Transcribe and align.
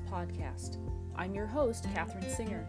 Podcast. 0.00 0.78
I'm 1.16 1.34
your 1.34 1.46
host, 1.46 1.86
Katherine 1.94 2.28
Singer. 2.28 2.68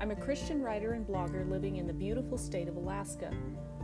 I'm 0.00 0.10
a 0.10 0.16
Christian 0.16 0.62
writer 0.62 0.92
and 0.92 1.06
blogger 1.06 1.48
living 1.48 1.76
in 1.76 1.86
the 1.86 1.92
beautiful 1.92 2.38
state 2.38 2.68
of 2.68 2.76
Alaska. 2.76 3.30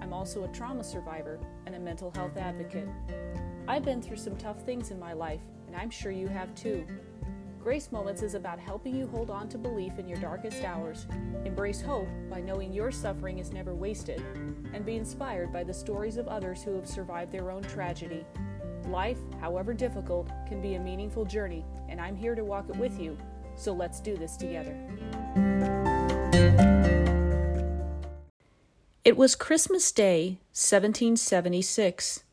I'm 0.00 0.12
also 0.12 0.44
a 0.44 0.48
trauma 0.48 0.84
survivor 0.84 1.38
and 1.66 1.74
a 1.74 1.80
mental 1.80 2.10
health 2.10 2.36
advocate. 2.36 2.88
I've 3.68 3.84
been 3.84 4.02
through 4.02 4.16
some 4.16 4.36
tough 4.36 4.62
things 4.64 4.90
in 4.90 4.98
my 4.98 5.12
life, 5.12 5.42
and 5.66 5.76
I'm 5.76 5.90
sure 5.90 6.12
you 6.12 6.28
have 6.28 6.54
too. 6.54 6.86
Grace 7.62 7.92
Moments 7.92 8.22
is 8.22 8.34
about 8.34 8.58
helping 8.58 8.96
you 8.96 9.06
hold 9.06 9.30
on 9.30 9.48
to 9.50 9.56
belief 9.56 9.98
in 9.98 10.08
your 10.08 10.18
darkest 10.18 10.64
hours, 10.64 11.06
embrace 11.44 11.80
hope 11.80 12.08
by 12.28 12.40
knowing 12.40 12.72
your 12.72 12.90
suffering 12.90 13.38
is 13.38 13.52
never 13.52 13.72
wasted, 13.72 14.20
and 14.74 14.84
be 14.84 14.96
inspired 14.96 15.52
by 15.52 15.62
the 15.62 15.72
stories 15.72 16.16
of 16.16 16.26
others 16.26 16.62
who 16.62 16.74
have 16.74 16.88
survived 16.88 17.30
their 17.30 17.52
own 17.52 17.62
tragedy. 17.62 18.24
Life, 18.86 19.18
however 19.40 19.72
difficult, 19.72 20.28
can 20.46 20.60
be 20.60 20.74
a 20.74 20.80
meaningful 20.80 21.24
journey, 21.24 21.64
and 21.88 22.00
I'm 22.00 22.16
here 22.16 22.34
to 22.34 22.44
walk 22.44 22.68
it 22.68 22.76
with 22.76 22.98
you. 23.00 23.16
So 23.56 23.72
let's 23.72 24.00
do 24.00 24.16
this 24.16 24.36
together. 24.36 24.76
It 29.04 29.16
was 29.16 29.34
Christmas 29.34 29.90
Day, 29.90 30.38
1776. 30.52 32.24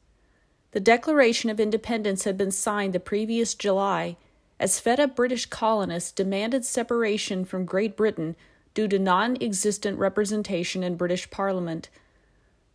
The 0.72 0.80
Declaration 0.80 1.50
of 1.50 1.60
Independence 1.60 2.26
had 2.26 2.38
been 2.38 2.52
signed 2.52 2.94
the 2.94 3.00
previous 3.00 3.56
July 3.56 4.18
as 4.60 4.80
fed 4.80 5.00
up 5.00 5.16
British 5.16 5.46
colonists 5.48 6.12
demanded 6.12 6.66
separation 6.66 7.46
from 7.46 7.66
Great 7.66 7.96
Britain 7.96 8.36
due 8.74 8.88
to 8.88 9.00
non 9.00 9.36
existent 9.42 9.98
representation 9.98 10.84
in 10.84 10.96
British 10.96 11.30
Parliament. 11.30 11.90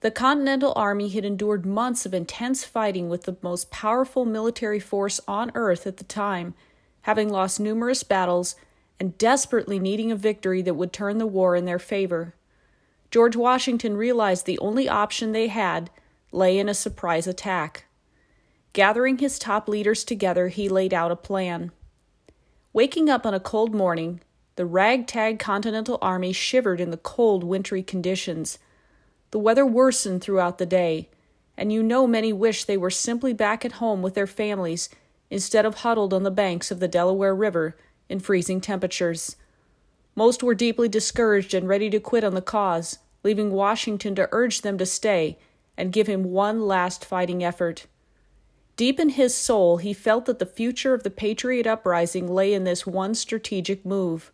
The 0.04 0.10
Continental 0.10 0.74
Army 0.76 1.08
had 1.08 1.24
endured 1.24 1.64
months 1.64 2.04
of 2.04 2.12
intense 2.12 2.62
fighting 2.62 3.08
with 3.08 3.22
the 3.22 3.38
most 3.40 3.70
powerful 3.70 4.26
military 4.26 4.78
force 4.78 5.18
on 5.26 5.50
earth 5.54 5.86
at 5.86 5.96
the 5.96 6.04
time, 6.04 6.52
having 7.04 7.30
lost 7.30 7.58
numerous 7.58 8.02
battles 8.02 8.54
and 9.00 9.16
desperately 9.16 9.78
needing 9.78 10.12
a 10.12 10.14
victory 10.14 10.60
that 10.60 10.74
would 10.74 10.92
turn 10.92 11.16
the 11.16 11.26
war 11.26 11.56
in 11.56 11.64
their 11.64 11.78
favor. 11.78 12.34
George 13.10 13.34
Washington 13.34 13.96
realized 13.96 14.44
the 14.44 14.58
only 14.58 14.90
option 14.90 15.32
they 15.32 15.46
had 15.46 15.88
lay 16.32 16.58
in 16.58 16.68
a 16.68 16.74
surprise 16.74 17.26
attack. 17.26 17.86
Gathering 18.74 19.16
his 19.16 19.38
top 19.38 19.70
leaders 19.70 20.04
together, 20.04 20.48
he 20.48 20.68
laid 20.68 20.92
out 20.92 21.12
a 21.12 21.16
plan. 21.16 21.72
Waking 22.74 23.08
up 23.08 23.24
on 23.24 23.32
a 23.32 23.40
cold 23.40 23.74
morning, 23.74 24.20
the 24.56 24.66
ragtag 24.66 25.38
Continental 25.38 25.96
Army 26.02 26.34
shivered 26.34 26.78
in 26.78 26.90
the 26.90 26.98
cold, 26.98 27.42
wintry 27.42 27.82
conditions. 27.82 28.58
The 29.34 29.40
weather 29.40 29.66
worsened 29.66 30.22
throughout 30.22 30.58
the 30.58 30.64
day, 30.64 31.08
and 31.56 31.72
you 31.72 31.82
know 31.82 32.06
many 32.06 32.32
wished 32.32 32.68
they 32.68 32.76
were 32.76 32.88
simply 32.88 33.32
back 33.32 33.64
at 33.64 33.82
home 33.82 34.00
with 34.00 34.14
their 34.14 34.28
families 34.28 34.88
instead 35.28 35.66
of 35.66 35.78
huddled 35.78 36.14
on 36.14 36.22
the 36.22 36.30
banks 36.30 36.70
of 36.70 36.78
the 36.78 36.86
Delaware 36.86 37.34
River 37.34 37.76
in 38.08 38.20
freezing 38.20 38.60
temperatures. 38.60 39.34
Most 40.14 40.44
were 40.44 40.54
deeply 40.54 40.88
discouraged 40.88 41.52
and 41.52 41.66
ready 41.66 41.90
to 41.90 41.98
quit 41.98 42.22
on 42.22 42.36
the 42.36 42.40
cause, 42.40 42.98
leaving 43.24 43.50
Washington 43.50 44.14
to 44.14 44.28
urge 44.30 44.60
them 44.60 44.78
to 44.78 44.86
stay 44.86 45.36
and 45.76 45.92
give 45.92 46.06
him 46.06 46.30
one 46.30 46.68
last 46.68 47.04
fighting 47.04 47.42
effort. 47.42 47.86
Deep 48.76 49.00
in 49.00 49.08
his 49.08 49.34
soul, 49.34 49.78
he 49.78 49.92
felt 49.92 50.26
that 50.26 50.38
the 50.38 50.46
future 50.46 50.94
of 50.94 51.02
the 51.02 51.10
Patriot 51.10 51.66
uprising 51.66 52.28
lay 52.32 52.54
in 52.54 52.62
this 52.62 52.86
one 52.86 53.16
strategic 53.16 53.84
move. 53.84 54.30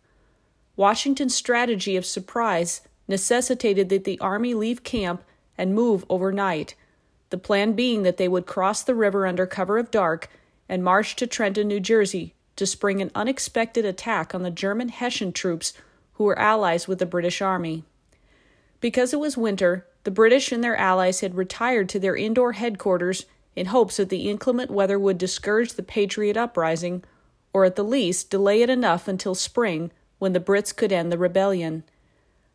Washington's 0.75 1.33
strategy 1.33 1.95
of 1.95 2.05
surprise 2.05 2.81
necessitated 3.11 3.89
that 3.89 4.03
the 4.03 4.19
army 4.19 4.55
leave 4.55 4.83
camp 4.83 5.23
and 5.57 5.75
move 5.75 6.03
overnight, 6.09 6.73
the 7.29 7.37
plan 7.37 7.73
being 7.73 8.01
that 8.03 8.17
they 8.17 8.27
would 8.27 8.47
cross 8.47 8.81
the 8.81 8.95
river 8.95 9.27
under 9.27 9.45
cover 9.45 9.77
of 9.77 9.91
dark 9.91 10.29
and 10.67 10.83
march 10.83 11.15
to 11.17 11.27
Trenton, 11.27 11.67
New 11.67 11.79
Jersey, 11.79 12.33
to 12.55 12.65
spring 12.65 13.01
an 13.01 13.11
unexpected 13.13 13.85
attack 13.85 14.33
on 14.33 14.41
the 14.41 14.49
German 14.49 14.89
Hessian 14.89 15.31
troops 15.31 15.73
who 16.13 16.23
were 16.23 16.39
allies 16.39 16.87
with 16.87 16.99
the 16.99 17.05
British 17.05 17.41
Army. 17.41 17.83
Because 18.79 19.13
it 19.13 19.19
was 19.19 19.37
winter, 19.37 19.85
the 20.03 20.11
British 20.11 20.51
and 20.51 20.63
their 20.63 20.75
allies 20.75 21.19
had 21.19 21.35
retired 21.35 21.87
to 21.89 21.99
their 21.99 22.15
indoor 22.15 22.53
headquarters 22.53 23.25
in 23.55 23.67
hopes 23.67 23.97
that 23.97 24.09
the 24.09 24.29
inclement 24.29 24.71
weather 24.71 24.97
would 24.97 25.17
discourage 25.17 25.73
the 25.73 25.83
Patriot 25.83 26.37
uprising, 26.37 27.03
or 27.53 27.65
at 27.65 27.75
the 27.75 27.83
least 27.83 28.29
delay 28.29 28.61
it 28.61 28.69
enough 28.69 29.07
until 29.07 29.35
spring 29.35 29.91
when 30.19 30.33
the 30.33 30.39
Brits 30.39 30.75
could 30.75 30.91
end 30.91 31.11
the 31.11 31.17
rebellion. 31.17 31.83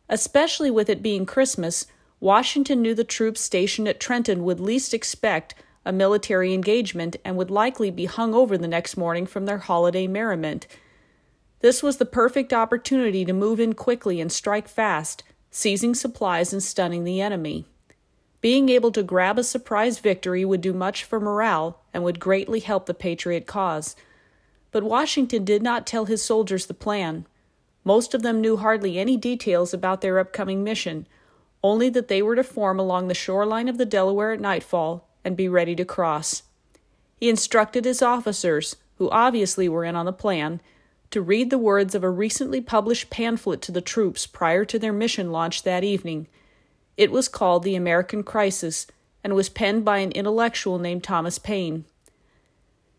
Especially 0.09 0.71
with 0.71 0.89
it 0.89 1.03
being 1.03 1.25
Christmas, 1.25 1.85
Washington 2.19 2.81
knew 2.81 2.95
the 2.95 3.03
troops 3.03 3.41
stationed 3.41 3.87
at 3.87 3.99
Trenton 3.99 4.43
would 4.43 4.59
least 4.59 4.93
expect 4.93 5.53
a 5.85 5.91
military 5.91 6.53
engagement 6.53 7.15
and 7.23 7.37
would 7.37 7.51
likely 7.51 7.91
be 7.91 8.05
hung 8.05 8.33
over 8.33 8.57
the 8.57 8.67
next 8.67 8.97
morning 8.97 9.25
from 9.25 9.45
their 9.45 9.59
holiday 9.59 10.07
merriment. 10.07 10.67
This 11.59 11.81
was 11.81 11.97
the 11.97 12.05
perfect 12.05 12.53
opportunity 12.53 13.25
to 13.25 13.33
move 13.33 13.59
in 13.59 13.73
quickly 13.73 14.19
and 14.19 14.31
strike 14.31 14.67
fast, 14.67 15.23
seizing 15.49 15.95
supplies 15.95 16.53
and 16.53 16.61
stunning 16.61 17.03
the 17.03 17.21
enemy. 17.21 17.65
Being 18.41 18.69
able 18.69 18.91
to 18.91 19.01
grab 19.01 19.39
a 19.39 19.43
surprise 19.43 19.99
victory 19.99 20.45
would 20.45 20.61
do 20.61 20.73
much 20.73 21.03
for 21.03 21.19
morale 21.19 21.81
and 21.93 22.03
would 22.03 22.19
greatly 22.19 22.59
help 22.59 22.85
the 22.85 22.93
Patriot 22.93 23.47
cause. 23.47 23.95
But 24.71 24.83
Washington 24.83 25.43
did 25.43 25.63
not 25.63 25.87
tell 25.87 26.05
his 26.05 26.23
soldiers 26.23 26.67
the 26.67 26.73
plan. 26.73 27.25
Most 27.87 28.13
of 28.13 28.21
them 28.21 28.41
knew 28.41 28.57
hardly 28.57 28.99
any 28.99 29.15
details 29.15 29.73
about 29.73 30.01
their 30.01 30.19
upcoming 30.19 30.61
mission, 30.61 31.07
only 31.63 31.87
that 31.91 32.09
they 32.09 32.21
were 32.21 32.35
to 32.35 32.43
form 32.43 32.81
along 32.81 33.07
the 33.07 33.13
shoreline 33.13 33.69
of 33.69 33.77
the 33.77 33.85
Delaware 33.85 34.33
at 34.33 34.41
nightfall 34.41 35.07
and 35.23 35.37
be 35.37 35.47
ready 35.47 35.73
to 35.77 35.85
cross. 35.85 36.43
He 37.15 37.29
instructed 37.29 37.85
his 37.85 38.01
officers, 38.01 38.75
who 38.97 39.09
obviously 39.09 39.69
were 39.69 39.85
in 39.85 39.95
on 39.95 40.05
the 40.05 40.11
plan, 40.11 40.59
to 41.11 41.21
read 41.21 41.49
the 41.49 41.57
words 41.57 41.95
of 41.95 42.03
a 42.03 42.09
recently 42.09 42.59
published 42.59 43.09
pamphlet 43.09 43.61
to 43.61 43.71
the 43.71 43.79
troops 43.79 44.27
prior 44.27 44.65
to 44.65 44.77
their 44.77 44.91
mission 44.91 45.31
launch 45.31 45.63
that 45.63 45.85
evening 45.85 46.27
it 46.97 47.09
was 47.09 47.29
called 47.29 47.63
The 47.63 47.77
American 47.77 48.21
Crisis 48.21 48.85
and 49.23 49.33
was 49.33 49.47
penned 49.47 49.85
by 49.85 49.99
an 49.99 50.11
intellectual 50.11 50.77
named 50.77 51.05
Thomas 51.05 51.39
Paine. 51.39 51.85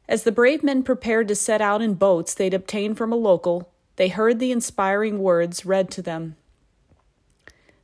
As 0.09 0.23
the 0.23 0.33
brave 0.33 0.63
men 0.63 0.83
prepared 0.83 1.29
to 1.29 1.35
set 1.35 1.61
out 1.61 1.83
in 1.83 1.93
boats 1.93 2.33
they'd 2.33 2.55
obtained 2.55 2.97
from 2.97 3.13
a 3.13 3.17
local, 3.17 3.71
they 3.99 4.09
heard 4.09 4.39
the 4.39 4.53
inspiring 4.53 5.19
words 5.19 5.67
read 5.67 5.91
to 5.91 6.01
them. 6.01 6.37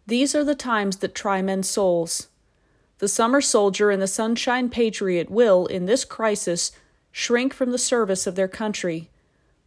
These 0.07 0.33
are 0.37 0.45
the 0.45 0.55
times 0.55 0.99
that 0.99 1.13
try 1.13 1.43
men's 1.43 1.69
souls. 1.69 2.29
The 2.99 3.09
summer 3.09 3.41
soldier 3.41 3.91
and 3.91 4.01
the 4.01 4.07
sunshine 4.07 4.71
patriot 4.71 5.29
will, 5.29 5.67
in 5.67 5.87
this 5.87 6.05
crisis, 6.05 6.71
shrink 7.11 7.53
from 7.53 7.73
the 7.73 7.79
service 7.79 8.29
of 8.29 8.37
their 8.37 8.47
country, 8.47 9.11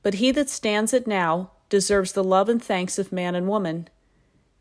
but 0.01 0.15
he 0.15 0.31
that 0.31 0.49
stands 0.49 0.93
it 0.93 1.05
now 1.05 1.51
deserves 1.67 2.13
the 2.13 2.23
love 2.23 2.47
and 2.47 2.63
thanks 2.63 2.97
of 2.97 3.11
man 3.11 3.35
and 3.35 3.49
woman. 3.49 3.89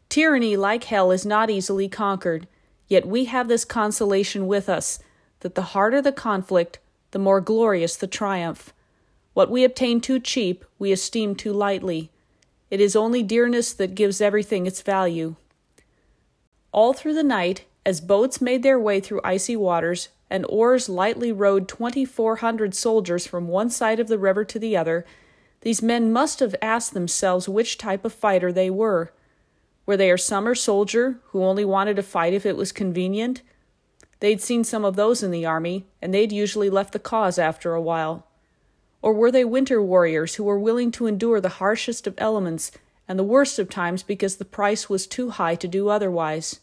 Tyranny, 0.09 0.57
like 0.57 0.85
hell, 0.85 1.13
is 1.13 1.25
not 1.25 1.51
easily 1.51 1.89
conquered, 1.89 2.49
yet 2.89 3.07
we 3.07 3.27
have 3.27 3.47
this 3.47 3.65
consolation 3.65 4.49
with 4.49 4.69
us 4.69 4.99
that 5.41 5.55
the 5.55 5.71
harder 5.71 6.03
the 6.03 6.11
conflict, 6.11 6.81
the 7.13 7.19
more 7.21 7.41
glorious 7.41 7.95
the 7.95 8.09
triumph. 8.09 8.73
What 9.37 9.51
we 9.51 9.65
obtain 9.65 10.01
too 10.01 10.19
cheap, 10.19 10.65
we 10.79 10.93
esteem 10.93 11.35
too 11.35 11.53
lightly. 11.53 12.11
It 12.71 12.81
is 12.81 12.97
only 12.97 13.23
dearness 13.23 13.75
that 13.75 13.95
gives 13.95 14.23
everything 14.23 14.65
its 14.65 14.81
value. 14.81 15.37
All 16.73 16.95
through 16.95 17.13
the 17.13 17.23
night, 17.23 17.67
as 17.85 18.01
boats 18.01 18.41
made 18.41 18.63
their 18.63 18.81
way 18.81 18.99
through 18.99 19.21
icy 19.23 19.55
waters, 19.55 20.09
and 20.31 20.47
oars 20.49 20.89
lightly 20.89 21.33
rowed 21.33 21.69
2,400 21.69 22.75
soldiers 22.75 23.27
from 23.27 23.47
one 23.47 23.69
side 23.69 24.01
of 24.01 24.09
the 24.09 24.19
river 24.19 24.43
to 24.43 24.59
the 24.59 24.75
other, 24.75 25.05
these 25.61 25.83
men 25.83 26.11
must 26.11 26.41
have 26.41 26.57
asked 26.63 26.95
themselves 26.95 27.47
which 27.47 27.77
type 27.77 28.07
of 28.07 28.15
fighter 28.15 28.51
they 28.51 28.71
were. 28.71 29.13
Were 29.85 29.99
they 29.99 30.11
a 30.11 30.17
summer 30.17 30.55
soldier 30.55 31.21
who 31.25 31.45
only 31.45 31.67
wanted 31.67 31.97
to 31.97 32.03
fight 32.03 32.33
if 32.33 32.47
it 32.47 32.57
was 32.57 32.73
convenient? 32.73 33.43
They'd 34.21 34.41
seen 34.41 34.65
some 34.65 34.87
of 34.87 34.97
those 34.97 35.23
in 35.23 35.31
the 35.31 35.45
army, 35.45 35.85
and 36.01 36.15
they'd 36.15 36.33
usually 36.33 36.71
left 36.71 36.95
the 36.95 36.99
cause 36.99 37.39
after 37.39 37.75
a 37.75 37.83
while. 37.83 38.27
Or 39.03 39.13
were 39.13 39.31
they 39.31 39.45
winter 39.45 39.83
warriors 39.83 40.35
who 40.35 40.45
were 40.45 40.59
willing 40.59 40.91
to 40.93 41.07
endure 41.07 41.41
the 41.41 41.61
harshest 41.61 42.07
of 42.07 42.15
elements 42.19 42.73
and 43.07 43.19
the 43.19 43.25
worst 43.25 43.59
of 43.59 43.69
times 43.69 44.03
because 44.03 44.37
the 44.37 44.45
price 44.45 44.89
was 44.89 45.07
too 45.07 45.31
high 45.31 45.55
to 45.57 45.69
do 45.69 45.89
otherwise? 45.89 46.61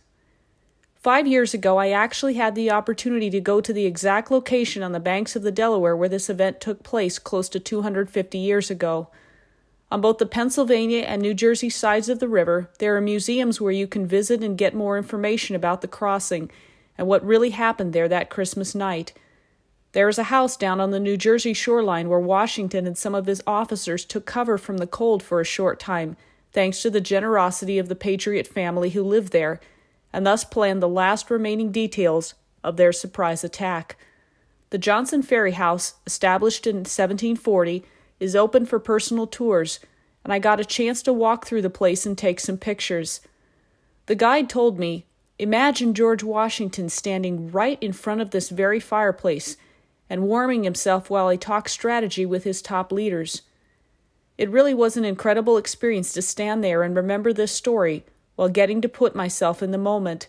Five 1.04 1.28
years 1.28 1.54
ago, 1.54 1.78
I 1.78 1.90
actually 1.90 2.36
had 2.36 2.56
the 2.56 2.72
opportunity 2.72 3.30
to 3.30 3.42
go 3.42 3.60
to 3.60 3.74
the 3.74 3.86
exact 3.86 4.32
location 4.32 4.82
on 4.82 4.94
the 4.94 5.02
banks 5.02 5.36
of 5.36 5.44
the 5.44 5.52
Delaware 5.52 5.98
where 5.98 6.08
this 6.08 6.30
event 6.30 6.62
took 6.62 6.82
place 6.82 7.20
close 7.20 7.50
to 7.50 7.60
250 7.60 8.38
years 8.38 8.72
ago. 8.72 9.10
On 9.92 10.00
both 10.00 10.18
the 10.18 10.26
Pennsylvania 10.26 11.02
and 11.02 11.22
New 11.22 11.34
Jersey 11.34 11.70
sides 11.70 12.08
of 12.08 12.20
the 12.20 12.28
river, 12.30 12.70
there 12.80 12.96
are 12.96 13.02
museums 13.02 13.60
where 13.60 13.74
you 13.74 13.86
can 13.86 14.08
visit 14.08 14.42
and 14.42 14.58
get 14.58 14.74
more 14.74 14.98
information 14.98 15.58
about 15.58 15.82
the 15.82 15.90
crossing 15.90 16.50
and 16.98 17.06
what 17.06 17.26
really 17.26 17.50
happened 17.50 17.92
there 17.92 18.08
that 18.08 18.30
Christmas 18.30 18.74
night. 18.74 19.12
There 19.94 20.10
is 20.10 20.18
a 20.18 20.24
house 20.24 20.58
down 20.58 20.82
on 20.82 20.90
the 20.90 21.00
New 21.00 21.18
Jersey 21.18 21.54
shoreline 21.54 22.10
where 22.10 22.20
Washington 22.20 22.88
and 22.88 22.98
some 22.98 23.14
of 23.14 23.28
his 23.28 23.44
officers 23.46 24.04
took 24.04 24.26
cover 24.26 24.58
from 24.58 24.78
the 24.78 24.88
cold 24.88 25.22
for 25.22 25.40
a 25.40 25.46
short 25.46 25.80
time, 25.80 26.18
thanks 26.52 26.82
to 26.82 26.90
the 26.90 27.00
generosity 27.00 27.78
of 27.78 27.90
the 27.90 27.96
Patriot 27.96 28.48
family 28.48 28.90
who 28.90 29.04
lived 29.04 29.32
there, 29.32 29.60
and 30.12 30.26
thus 30.26 30.44
planned 30.44 30.82
the 30.82 30.90
last 30.90 31.30
remaining 31.30 31.72
details 31.72 32.34
of 32.64 32.76
their 32.76 32.92
surprise 32.92 33.44
attack. 33.44 33.96
The 34.72 34.80
Johnson 34.80 35.22
Ferry 35.22 35.52
House, 35.52 35.94
established 36.08 36.66
in 36.66 36.78
1740, 36.78 37.86
is 38.20 38.36
open 38.36 38.66
for 38.66 38.80
personal 38.80 39.28
tours, 39.28 39.80
and 40.24 40.34
I 40.34 40.40
got 40.40 40.60
a 40.60 40.66
chance 40.66 41.04
to 41.04 41.14
walk 41.14 41.46
through 41.46 41.62
the 41.62 41.70
place 41.70 42.04
and 42.04 42.18
take 42.18 42.40
some 42.40 42.58
pictures. 42.58 43.22
The 44.08 44.16
guide 44.16 44.50
told 44.50 44.80
me, 44.80 45.06
Imagine 45.38 45.94
George 45.94 46.24
Washington 46.24 46.90
standing 46.90 47.52
right 47.52 47.78
in 47.82 47.94
front 47.94 48.22
of 48.22 48.32
this 48.32 48.50
very 48.50 48.80
fireplace 48.80 49.56
and 50.14 50.28
warming 50.28 50.64
himself 50.64 51.10
while 51.10 51.28
he 51.30 51.38
talked 51.40 51.72
strategy 51.72 52.24
with 52.24 52.44
his 52.44 52.62
top 52.62 52.92
leaders. 52.92 53.42
It 54.38 54.48
really 54.52 54.76
was 54.76 54.96
an 54.96 55.06
incredible 55.06 55.58
experience 55.58 56.14
to 56.14 56.22
stand 56.22 56.64
there 56.64 56.84
and 56.84 56.96
remember 56.96 57.34
this 57.34 57.52
story 57.52 58.06
while 58.36 58.48
getting 58.48 58.80
to 58.82 58.88
put 58.88 59.16
myself 59.16 59.64
in 59.64 59.72
the 59.72 59.80
moment. 59.80 60.28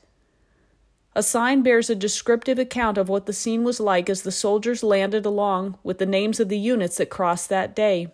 A 1.14 1.22
sign 1.22 1.60
bears 1.60 1.90
a 1.90 1.94
descriptive 1.94 2.58
account 2.58 2.96
of 2.96 3.10
what 3.10 3.26
the 3.26 3.34
scene 3.34 3.62
was 3.62 3.78
like 3.78 4.08
as 4.08 4.22
the 4.22 4.32
soldiers 4.32 4.82
landed 4.82 5.26
along 5.26 5.76
with 5.82 5.98
the 5.98 6.06
names 6.06 6.40
of 6.40 6.48
the 6.48 6.58
units 6.58 6.96
that 6.96 7.10
crossed 7.10 7.50
that 7.50 7.76
day. 7.76 8.10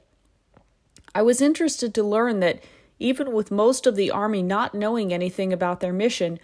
I 1.15 1.23
was 1.23 1.41
interested 1.41 1.95
to 1.95 2.03
learn 2.03 2.41
that 2.41 2.61
even 2.99 3.33
with 3.33 3.53
most 3.53 3.87
of 3.87 3.95
the 3.95 4.11
Army 4.11 4.43
not 4.43 4.75
knowing 4.75 5.13
anything 5.13 5.53
about 5.53 5.79
their 5.79 5.93
mission, 5.93 6.41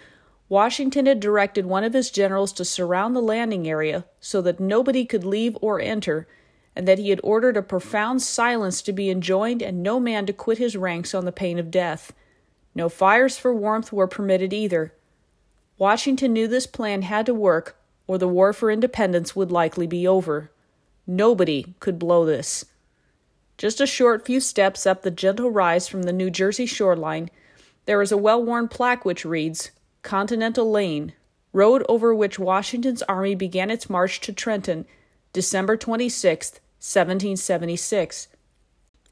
Washington 0.48 1.06
had 1.06 1.18
directed 1.18 1.66
one 1.66 1.82
of 1.82 1.92
his 1.92 2.10
generals 2.10 2.52
to 2.52 2.64
surround 2.64 3.16
the 3.16 3.20
landing 3.20 3.68
area 3.68 4.04
so 4.20 4.40
that 4.42 4.60
nobody 4.60 5.04
could 5.04 5.24
leave 5.24 5.56
or 5.60 5.80
enter, 5.80 6.28
and 6.76 6.86
that 6.86 6.98
he 6.98 7.10
had 7.10 7.20
ordered 7.24 7.56
a 7.56 7.62
profound 7.62 8.22
silence 8.22 8.80
to 8.82 8.92
be 8.92 9.10
enjoined 9.10 9.62
and 9.62 9.82
no 9.82 9.98
man 9.98 10.24
to 10.26 10.32
quit 10.32 10.58
his 10.58 10.76
ranks 10.76 11.14
on 11.14 11.24
the 11.24 11.32
pain 11.32 11.58
of 11.58 11.70
death. 11.70 12.12
No 12.74 12.88
fires 12.88 13.36
for 13.36 13.52
warmth 13.52 13.92
were 13.92 14.06
permitted 14.06 14.52
either. 14.52 14.92
Washington 15.78 16.32
knew 16.32 16.46
this 16.46 16.66
plan 16.66 17.02
had 17.02 17.26
to 17.26 17.34
work, 17.34 17.76
or 18.06 18.16
the 18.18 18.28
war 18.28 18.52
for 18.52 18.70
independence 18.70 19.34
would 19.34 19.50
likely 19.50 19.86
be 19.86 20.06
over. 20.06 20.50
Nobody 21.06 21.74
could 21.80 21.98
blow 21.98 22.24
this. 22.24 22.66
Just 23.58 23.80
a 23.80 23.86
short 23.86 24.26
few 24.26 24.38
steps 24.38 24.86
up 24.86 25.02
the 25.02 25.10
gentle 25.10 25.50
rise 25.50 25.88
from 25.88 26.02
the 26.02 26.12
New 26.12 26.30
Jersey 26.30 26.66
shoreline, 26.66 27.30
there 27.86 28.02
is 28.02 28.12
a 28.12 28.16
well 28.16 28.42
worn 28.42 28.68
plaque 28.68 29.04
which 29.04 29.24
reads 29.24 29.70
Continental 30.06 30.70
Lane, 30.70 31.14
road 31.52 31.84
over 31.88 32.14
which 32.14 32.38
Washington's 32.38 33.02
army 33.02 33.34
began 33.34 33.72
its 33.72 33.90
march 33.90 34.20
to 34.20 34.32
Trenton, 34.32 34.86
December 35.32 35.76
26, 35.76 36.52
1776. 36.78 38.28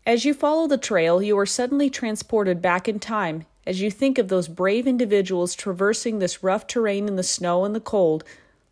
As 0.07 0.25
you 0.25 0.33
follow 0.33 0.69
the 0.69 0.79
trail, 0.79 1.21
you 1.21 1.37
are 1.37 1.47
suddenly 1.47 1.91
transported 1.91 2.63
back 2.63 2.87
in 2.87 3.01
time 3.01 3.45
as 3.67 3.81
you 3.81 3.91
think 3.91 4.19
of 4.19 4.29
those 4.29 4.47
brave 4.47 4.87
individuals 4.87 5.57
traversing 5.57 6.21
this 6.21 6.45
rough 6.45 6.65
terrain 6.69 7.09
in 7.09 7.17
the 7.17 7.25
snow 7.25 7.65
and 7.65 7.75
the 7.75 7.81
cold, 7.81 8.23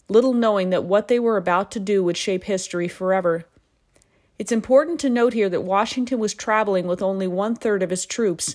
little 0.09 0.33
knowing 0.33 0.71
that 0.71 0.85
what 0.85 1.09
they 1.09 1.19
were 1.19 1.37
about 1.37 1.73
to 1.73 1.81
do 1.81 2.05
would 2.05 2.17
shape 2.17 2.45
history 2.45 2.87
forever. 2.87 3.47
It's 4.39 4.53
important 4.53 5.01
to 5.01 5.11
note 5.11 5.33
here 5.33 5.49
that 5.49 5.63
Washington 5.63 6.21
was 6.21 6.35
traveling 6.35 6.87
with 6.87 7.03
only 7.03 7.27
one 7.27 7.57
third 7.57 7.83
of 7.83 7.91
his 7.91 8.07
troops. 8.07 8.55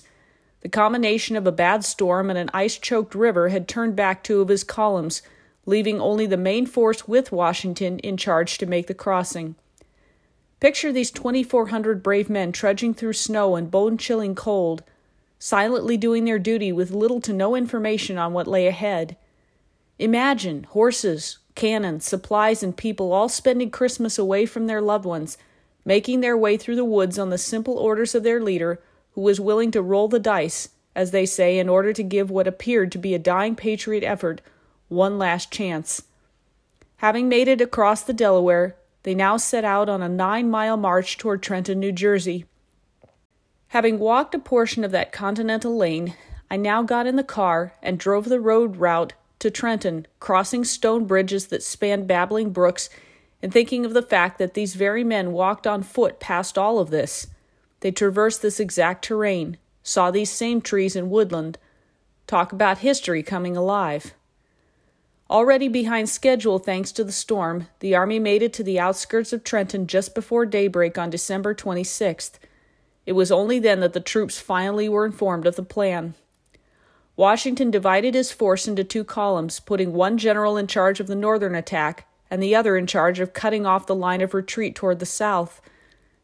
The 0.60 0.68
combination 0.68 1.36
of 1.36 1.46
a 1.46 1.52
bad 1.52 1.84
storm 1.84 2.30
and 2.30 2.38
an 2.38 2.50
ice 2.52 2.78
choked 2.78 3.14
river 3.14 3.48
had 3.48 3.68
turned 3.68 3.94
back 3.94 4.22
two 4.22 4.40
of 4.40 4.48
his 4.48 4.64
columns, 4.64 5.22
leaving 5.66 6.00
only 6.00 6.26
the 6.26 6.36
main 6.36 6.66
force 6.66 7.06
with 7.06 7.30
Washington 7.30 7.98
in 8.00 8.16
charge 8.16 8.58
to 8.58 8.66
make 8.66 8.86
the 8.86 8.94
crossing. 8.94 9.54
Picture 10.60 10.92
these 10.92 11.10
2,400 11.10 12.02
brave 12.02 12.28
men 12.28 12.50
trudging 12.50 12.92
through 12.92 13.12
snow 13.12 13.54
and 13.54 13.70
bone 13.70 13.96
chilling 13.96 14.34
cold 14.34 14.82
silently 15.38 15.96
doing 15.96 16.24
their 16.24 16.38
duty 16.38 16.72
with 16.72 16.90
little 16.90 17.20
to 17.20 17.32
no 17.32 17.54
information 17.54 18.18
on 18.18 18.32
what 18.32 18.46
lay 18.46 18.66
ahead. 18.66 19.16
Imagine 19.98 20.64
horses, 20.64 21.38
cannon, 21.54 22.00
supplies, 22.00 22.62
and 22.62 22.76
people 22.76 23.12
all 23.12 23.28
spending 23.28 23.70
Christmas 23.70 24.18
away 24.18 24.46
from 24.46 24.66
their 24.66 24.80
loved 24.80 25.04
ones, 25.04 25.38
making 25.84 26.20
their 26.20 26.36
way 26.36 26.56
through 26.56 26.76
the 26.76 26.84
woods 26.84 27.18
on 27.18 27.30
the 27.30 27.38
simple 27.38 27.78
orders 27.78 28.14
of 28.14 28.22
their 28.22 28.40
leader, 28.40 28.80
who 29.18 29.22
was 29.22 29.40
willing 29.40 29.72
to 29.72 29.82
roll 29.82 30.06
the 30.06 30.20
dice, 30.20 30.68
as 30.94 31.10
they 31.10 31.26
say, 31.26 31.58
in 31.58 31.68
order 31.68 31.92
to 31.92 32.04
give 32.04 32.30
what 32.30 32.46
appeared 32.46 32.92
to 32.92 32.98
be 32.98 33.16
a 33.16 33.18
dying 33.18 33.56
patriot 33.56 34.04
effort 34.04 34.40
one 34.86 35.18
last 35.18 35.50
chance. 35.50 36.04
Having 36.98 37.28
made 37.28 37.48
it 37.48 37.60
across 37.60 38.02
the 38.02 38.12
Delaware, 38.12 38.76
they 39.02 39.16
now 39.16 39.36
set 39.36 39.64
out 39.64 39.88
on 39.88 40.02
a 40.02 40.08
nine 40.08 40.48
mile 40.48 40.76
march 40.76 41.18
toward 41.18 41.42
Trenton, 41.42 41.80
New 41.80 41.90
Jersey. 41.90 42.44
Having 43.70 43.98
walked 43.98 44.36
a 44.36 44.38
portion 44.38 44.84
of 44.84 44.92
that 44.92 45.10
continental 45.10 45.76
lane, 45.76 46.14
I 46.48 46.56
now 46.56 46.84
got 46.84 47.08
in 47.08 47.16
the 47.16 47.24
car 47.24 47.74
and 47.82 47.98
drove 47.98 48.28
the 48.28 48.38
road 48.38 48.76
route 48.76 49.14
to 49.40 49.50
Trenton, 49.50 50.06
crossing 50.20 50.62
stone 50.62 51.06
bridges 51.06 51.48
that 51.48 51.64
spanned 51.64 52.06
babbling 52.06 52.52
brooks, 52.52 52.88
and 53.42 53.52
thinking 53.52 53.84
of 53.84 53.94
the 53.94 54.00
fact 54.00 54.38
that 54.38 54.54
these 54.54 54.76
very 54.76 55.02
men 55.02 55.32
walked 55.32 55.66
on 55.66 55.82
foot 55.82 56.20
past 56.20 56.56
all 56.56 56.78
of 56.78 56.90
this. 56.90 57.26
They 57.80 57.90
traversed 57.90 58.42
this 58.42 58.60
exact 58.60 59.04
terrain, 59.04 59.58
saw 59.82 60.10
these 60.10 60.30
same 60.30 60.60
trees 60.60 60.96
and 60.96 61.10
woodland. 61.10 61.58
Talk 62.26 62.52
about 62.52 62.78
history 62.78 63.22
coming 63.22 63.56
alive. 63.56 64.14
Already 65.30 65.68
behind 65.68 66.08
schedule 66.08 66.58
thanks 66.58 66.90
to 66.92 67.04
the 67.04 67.12
storm, 67.12 67.68
the 67.80 67.94
Army 67.94 68.18
made 68.18 68.42
it 68.42 68.52
to 68.54 68.62
the 68.62 68.80
outskirts 68.80 69.32
of 69.32 69.44
Trenton 69.44 69.86
just 69.86 70.14
before 70.14 70.46
daybreak 70.46 70.96
on 70.96 71.10
December 71.10 71.54
26th. 71.54 72.38
It 73.04 73.12
was 73.12 73.30
only 73.30 73.58
then 73.58 73.80
that 73.80 73.92
the 73.92 74.00
troops 74.00 74.40
finally 74.40 74.88
were 74.88 75.06
informed 75.06 75.46
of 75.46 75.56
the 75.56 75.62
plan. 75.62 76.14
Washington 77.14 77.70
divided 77.70 78.14
his 78.14 78.30
force 78.30 78.68
into 78.68 78.84
two 78.84 79.04
columns, 79.04 79.60
putting 79.60 79.92
one 79.92 80.18
general 80.18 80.56
in 80.56 80.66
charge 80.66 81.00
of 81.00 81.08
the 81.08 81.14
northern 81.14 81.54
attack 81.54 82.06
and 82.30 82.42
the 82.42 82.54
other 82.54 82.76
in 82.76 82.86
charge 82.86 83.20
of 83.20 83.32
cutting 83.32 83.66
off 83.66 83.86
the 83.86 83.94
line 83.94 84.20
of 84.20 84.34
retreat 84.34 84.74
toward 84.74 84.98
the 84.98 85.06
south. 85.06 85.60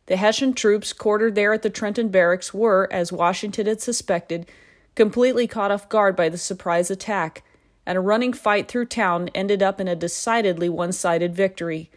The 0.06 0.16
Hessian 0.16 0.52
troops 0.52 0.92
quartered 0.92 1.34
there 1.34 1.52
at 1.54 1.62
the 1.62 1.70
Trenton 1.70 2.08
barracks 2.08 2.52
were, 2.52 2.88
as 2.90 3.10
Washington 3.10 3.66
had 3.66 3.80
suspected, 3.80 4.46
completely 4.94 5.46
caught 5.46 5.70
off 5.70 5.88
guard 5.88 6.14
by 6.14 6.28
the 6.28 6.36
surprise 6.36 6.90
attack, 6.90 7.42
and 7.86 7.96
a 7.96 8.02
running 8.02 8.32
fight 8.32 8.68
through 8.68 8.86
town 8.86 9.30
ended 9.34 9.62
up 9.62 9.80
in 9.80 9.88
a 9.88 9.96
decidedly 9.96 10.68
one 10.68 10.92
sided 10.92 11.34
victory. 11.34 11.90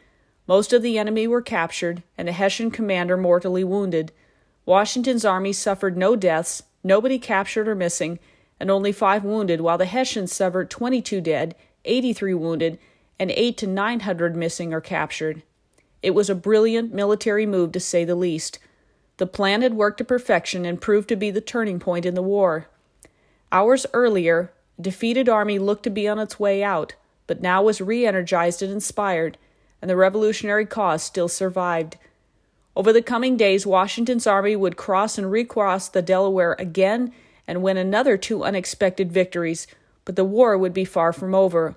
Most 0.48 0.72
of 0.72 0.82
the 0.82 0.98
enemy 0.98 1.28
were 1.28 1.42
captured, 1.42 2.02
and 2.18 2.30
the 2.30 2.32
Hessian 2.32 2.72
commander 2.72 3.18
mortally 3.18 3.66
wounded. 3.66 4.14
Washington's 4.66 5.26
army 5.26 5.52
suffered 5.52 5.98
no 5.98 6.16
deaths, 6.16 6.64
nobody 6.84 7.20
captured 7.20 7.68
or 7.68 7.76
missing, 7.76 8.20
and 8.60 8.72
only 8.72 8.94
five 8.94 9.26
wounded, 9.26 9.60
while 9.60 9.78
the 9.78 9.86
Hessians 9.86 10.32
suffered 10.32 10.70
22 10.70 11.20
dead, 11.20 11.56
83 11.84 12.34
wounded, 12.34 12.80
and 13.20 13.32
8 13.32 13.58
to 13.58 13.68
900 13.68 14.36
missing 14.36 14.74
or 14.74 14.82
captured. 14.82 15.44
It 16.02 16.12
was 16.12 16.30
a 16.30 16.36
brilliant 16.36 16.94
military 16.94 17.46
move 17.46 17.72
to 17.74 17.80
say 17.80 18.06
the 18.06 18.16
least. 18.16 18.60
The 19.18 19.26
plan 19.26 19.62
had 19.62 19.74
worked 19.74 19.98
to 19.98 20.04
perfection 20.06 20.66
and 20.66 20.82
proved 20.82 21.10
to 21.10 21.16
be 21.16 21.32
the 21.32 21.42
turning 21.42 21.80
point 21.80 22.06
in 22.06 22.14
the 22.14 22.22
war. 22.22 22.68
Hours 23.52 23.86
earlier, 23.94 24.52
a 24.78 24.82
defeated 24.82 25.28
army 25.28 25.58
looked 25.58 25.84
to 25.84 25.90
be 25.90 26.08
on 26.08 26.20
its 26.20 26.40
way 26.40 26.64
out, 26.64 26.94
but 27.26 27.42
now 27.42 27.64
was 27.64 27.82
re 27.82 28.06
energized 28.06 28.62
and 28.62 28.72
inspired, 28.72 29.38
and 29.82 29.90
the 29.90 29.96
revolutionary 29.96 30.66
cause 30.66 31.02
still 31.02 31.28
survived. 31.28 31.98
Over 32.76 32.94
the 32.94 33.02
coming 33.02 33.38
days, 33.38 33.66
Washington's 33.66 34.28
army 34.28 34.56
would 34.56 34.78
cross 34.78 35.18
and 35.18 35.32
recross 35.32 35.90
the 35.90 36.04
Delaware 36.04 36.56
again 36.60 37.12
and 37.48 37.64
win 37.64 37.78
another 37.78 38.18
two 38.18 38.44
unexpected 38.44 39.12
victories, 39.12 39.66
but 40.06 40.16
the 40.16 40.24
war 40.24 40.56
would 40.58 40.74
be 40.74 40.86
far 40.86 41.12
from 41.12 41.34
over. 41.34 41.76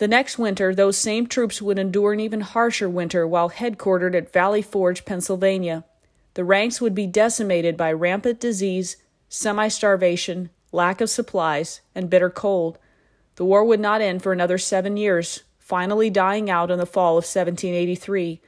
The 0.00 0.08
next 0.08 0.38
winter, 0.38 0.74
those 0.74 0.96
same 0.96 1.26
troops 1.26 1.60
would 1.60 1.78
endure 1.78 2.14
an 2.14 2.20
even 2.20 2.40
harsher 2.40 2.88
winter 2.88 3.26
while 3.28 3.50
headquartered 3.50 4.14
at 4.14 4.32
Valley 4.32 4.62
Forge, 4.62 5.04
Pennsylvania. 5.04 5.84
The 6.32 6.42
ranks 6.42 6.80
would 6.80 6.94
be 6.94 7.06
decimated 7.06 7.76
by 7.76 7.92
rampant 7.92 8.40
disease, 8.40 8.96
semi 9.28 9.68
starvation, 9.68 10.48
lack 10.72 11.02
of 11.02 11.10
supplies, 11.10 11.82
and 11.94 12.08
bitter 12.08 12.30
cold. 12.30 12.78
The 13.36 13.44
war 13.44 13.62
would 13.62 13.78
not 13.78 14.00
end 14.00 14.22
for 14.22 14.32
another 14.32 14.56
seven 14.56 14.96
years, 14.96 15.42
finally 15.58 16.08
dying 16.08 16.48
out 16.48 16.70
in 16.70 16.78
the 16.78 16.86
fall 16.86 17.18
of 17.18 17.24
1783. 17.24 18.40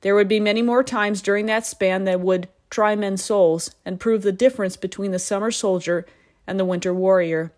There 0.00 0.14
would 0.14 0.28
be 0.28 0.40
many 0.40 0.62
more 0.62 0.82
times 0.82 1.20
during 1.20 1.44
that 1.44 1.66
span 1.66 2.04
that 2.04 2.22
would 2.22 2.48
try 2.70 2.96
men's 2.96 3.22
souls 3.22 3.70
and 3.84 4.00
prove 4.00 4.22
the 4.22 4.32
difference 4.32 4.78
between 4.78 5.10
the 5.10 5.18
summer 5.18 5.50
soldier 5.50 6.06
and 6.46 6.58
the 6.58 6.64
winter 6.64 6.94
warrior. 6.94 7.52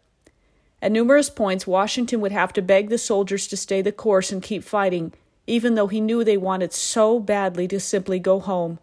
At 0.80 0.92
numerous 0.92 1.28
points, 1.28 1.66
Washington 1.66 2.20
would 2.20 2.32
have 2.32 2.52
to 2.52 2.62
beg 2.62 2.88
the 2.88 2.98
soldiers 2.98 3.46
to 3.48 3.56
stay 3.56 3.82
the 3.82 3.92
course 3.92 4.30
and 4.30 4.42
keep 4.42 4.62
fighting, 4.62 5.12
even 5.46 5.74
though 5.74 5.88
he 5.88 6.00
knew 6.00 6.22
they 6.22 6.36
wanted 6.36 6.72
so 6.72 7.18
badly 7.18 7.66
to 7.68 7.80
simply 7.80 8.18
go 8.18 8.38
home. 8.38 8.78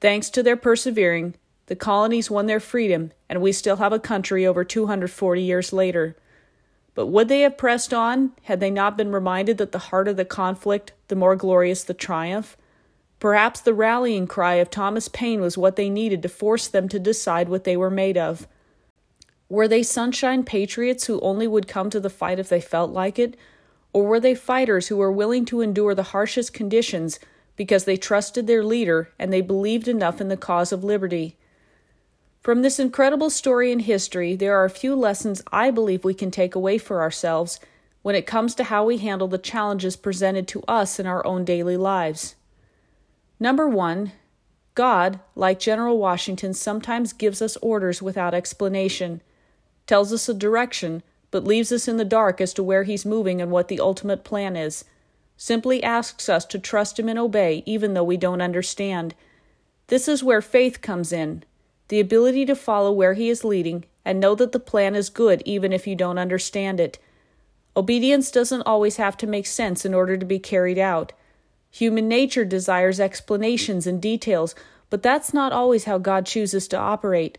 Thanks 0.00 0.28
to 0.30 0.42
their 0.42 0.56
persevering, 0.56 1.34
the 1.66 1.76
colonies 1.76 2.30
won 2.30 2.46
their 2.46 2.60
freedom, 2.60 3.12
and 3.28 3.40
we 3.40 3.52
still 3.52 3.76
have 3.76 3.92
a 3.92 3.98
country 3.98 4.46
over 4.46 4.62
240 4.62 5.42
years 5.42 5.72
later. 5.72 6.16
But 6.94 7.06
would 7.06 7.28
they 7.28 7.40
have 7.40 7.58
pressed 7.58 7.92
on 7.92 8.32
had 8.42 8.60
they 8.60 8.70
not 8.70 8.96
been 8.96 9.10
reminded 9.10 9.58
that 9.58 9.72
the 9.72 9.78
harder 9.78 10.12
the 10.12 10.24
conflict, 10.24 10.92
the 11.08 11.16
more 11.16 11.36
glorious 11.36 11.82
the 11.82 11.94
triumph? 11.94 12.56
Perhaps 13.18 13.60
the 13.60 13.74
rallying 13.74 14.26
cry 14.26 14.54
of 14.54 14.70
Thomas 14.70 15.08
Paine 15.08 15.40
was 15.40 15.58
what 15.58 15.76
they 15.76 15.88
needed 15.88 16.22
to 16.22 16.28
force 16.28 16.68
them 16.68 16.88
to 16.88 16.98
decide 16.98 17.48
what 17.48 17.64
they 17.64 17.76
were 17.76 17.90
made 17.90 18.16
of. 18.16 18.46
Were 19.48 19.68
they 19.68 19.82
sunshine 19.82 20.44
patriots 20.44 21.06
who 21.06 21.20
only 21.20 21.46
would 21.46 21.68
come 21.68 21.90
to 21.90 22.00
the 22.00 22.10
fight 22.10 22.38
if 22.38 22.48
they 22.48 22.60
felt 22.60 22.90
like 22.90 23.18
it? 23.18 23.36
Or 23.92 24.04
were 24.04 24.20
they 24.20 24.34
fighters 24.34 24.88
who 24.88 24.96
were 24.96 25.12
willing 25.12 25.44
to 25.46 25.60
endure 25.60 25.94
the 25.94 26.02
harshest 26.02 26.52
conditions 26.52 27.18
because 27.56 27.84
they 27.84 27.96
trusted 27.96 28.46
their 28.46 28.62
leader 28.62 29.10
and 29.18 29.32
they 29.32 29.40
believed 29.40 29.88
enough 29.88 30.20
in 30.20 30.28
the 30.28 30.36
cause 30.36 30.72
of 30.72 30.84
liberty. 30.84 31.36
From 32.42 32.62
this 32.62 32.78
incredible 32.78 33.30
story 33.30 33.72
in 33.72 33.80
history, 33.80 34.36
there 34.36 34.56
are 34.56 34.64
a 34.64 34.70
few 34.70 34.94
lessons 34.94 35.42
I 35.50 35.70
believe 35.70 36.04
we 36.04 36.14
can 36.14 36.30
take 36.30 36.54
away 36.54 36.78
for 36.78 37.00
ourselves 37.00 37.58
when 38.02 38.14
it 38.14 38.26
comes 38.26 38.54
to 38.54 38.64
how 38.64 38.84
we 38.84 38.98
handle 38.98 39.26
the 39.26 39.38
challenges 39.38 39.96
presented 39.96 40.46
to 40.48 40.62
us 40.68 41.00
in 41.00 41.06
our 41.06 41.26
own 41.26 41.44
daily 41.44 41.76
lives. 41.76 42.36
Number 43.40 43.68
one, 43.68 44.12
God, 44.74 45.18
like 45.34 45.58
General 45.58 45.98
Washington, 45.98 46.54
sometimes 46.54 47.12
gives 47.12 47.42
us 47.42 47.56
orders 47.56 48.00
without 48.00 48.34
explanation, 48.34 49.22
tells 49.86 50.12
us 50.12 50.28
a 50.28 50.34
direction, 50.34 51.02
but 51.30 51.44
leaves 51.44 51.72
us 51.72 51.88
in 51.88 51.96
the 51.96 52.04
dark 52.04 52.40
as 52.40 52.52
to 52.54 52.62
where 52.62 52.84
He's 52.84 53.06
moving 53.06 53.40
and 53.40 53.50
what 53.50 53.68
the 53.68 53.80
ultimate 53.80 54.24
plan 54.24 54.56
is. 54.56 54.84
Simply 55.36 55.82
asks 55.82 56.28
us 56.28 56.44
to 56.46 56.58
trust 56.58 56.98
Him 56.98 57.08
and 57.08 57.18
obey, 57.18 57.62
even 57.66 57.94
though 57.94 58.04
we 58.04 58.16
don't 58.16 58.40
understand. 58.40 59.14
This 59.88 60.08
is 60.08 60.24
where 60.24 60.42
faith 60.42 60.80
comes 60.80 61.12
in 61.12 61.44
the 61.88 62.00
ability 62.00 62.44
to 62.44 62.56
follow 62.56 62.90
where 62.90 63.14
He 63.14 63.28
is 63.28 63.44
leading 63.44 63.84
and 64.04 64.18
know 64.18 64.34
that 64.34 64.52
the 64.52 64.60
plan 64.60 64.94
is 64.94 65.08
good 65.08 65.42
even 65.44 65.72
if 65.72 65.86
you 65.86 65.94
don't 65.94 66.18
understand 66.18 66.80
it. 66.80 66.98
Obedience 67.76 68.30
doesn't 68.30 68.62
always 68.62 68.96
have 68.96 69.16
to 69.18 69.26
make 69.26 69.46
sense 69.46 69.84
in 69.84 69.94
order 69.94 70.16
to 70.16 70.26
be 70.26 70.38
carried 70.38 70.78
out. 70.78 71.12
Human 71.70 72.08
nature 72.08 72.44
desires 72.44 72.98
explanations 72.98 73.86
and 73.86 74.00
details, 74.00 74.54
but 74.88 75.02
that's 75.02 75.34
not 75.34 75.52
always 75.52 75.84
how 75.84 75.98
God 75.98 76.24
chooses 76.24 76.66
to 76.68 76.78
operate. 76.78 77.36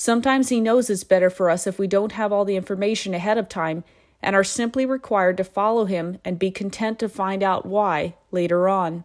Sometimes 0.00 0.48
He 0.48 0.60
knows 0.60 0.88
it's 0.88 1.02
better 1.02 1.28
for 1.28 1.50
us 1.50 1.66
if 1.66 1.76
we 1.76 1.88
don't 1.88 2.12
have 2.12 2.32
all 2.32 2.44
the 2.44 2.54
information 2.54 3.14
ahead 3.14 3.36
of 3.36 3.48
time 3.48 3.82
and 4.22 4.36
are 4.36 4.44
simply 4.44 4.86
required 4.86 5.36
to 5.38 5.42
follow 5.42 5.86
Him 5.86 6.20
and 6.24 6.38
be 6.38 6.52
content 6.52 7.00
to 7.00 7.08
find 7.08 7.42
out 7.42 7.66
why 7.66 8.14
later 8.30 8.68
on. 8.68 9.02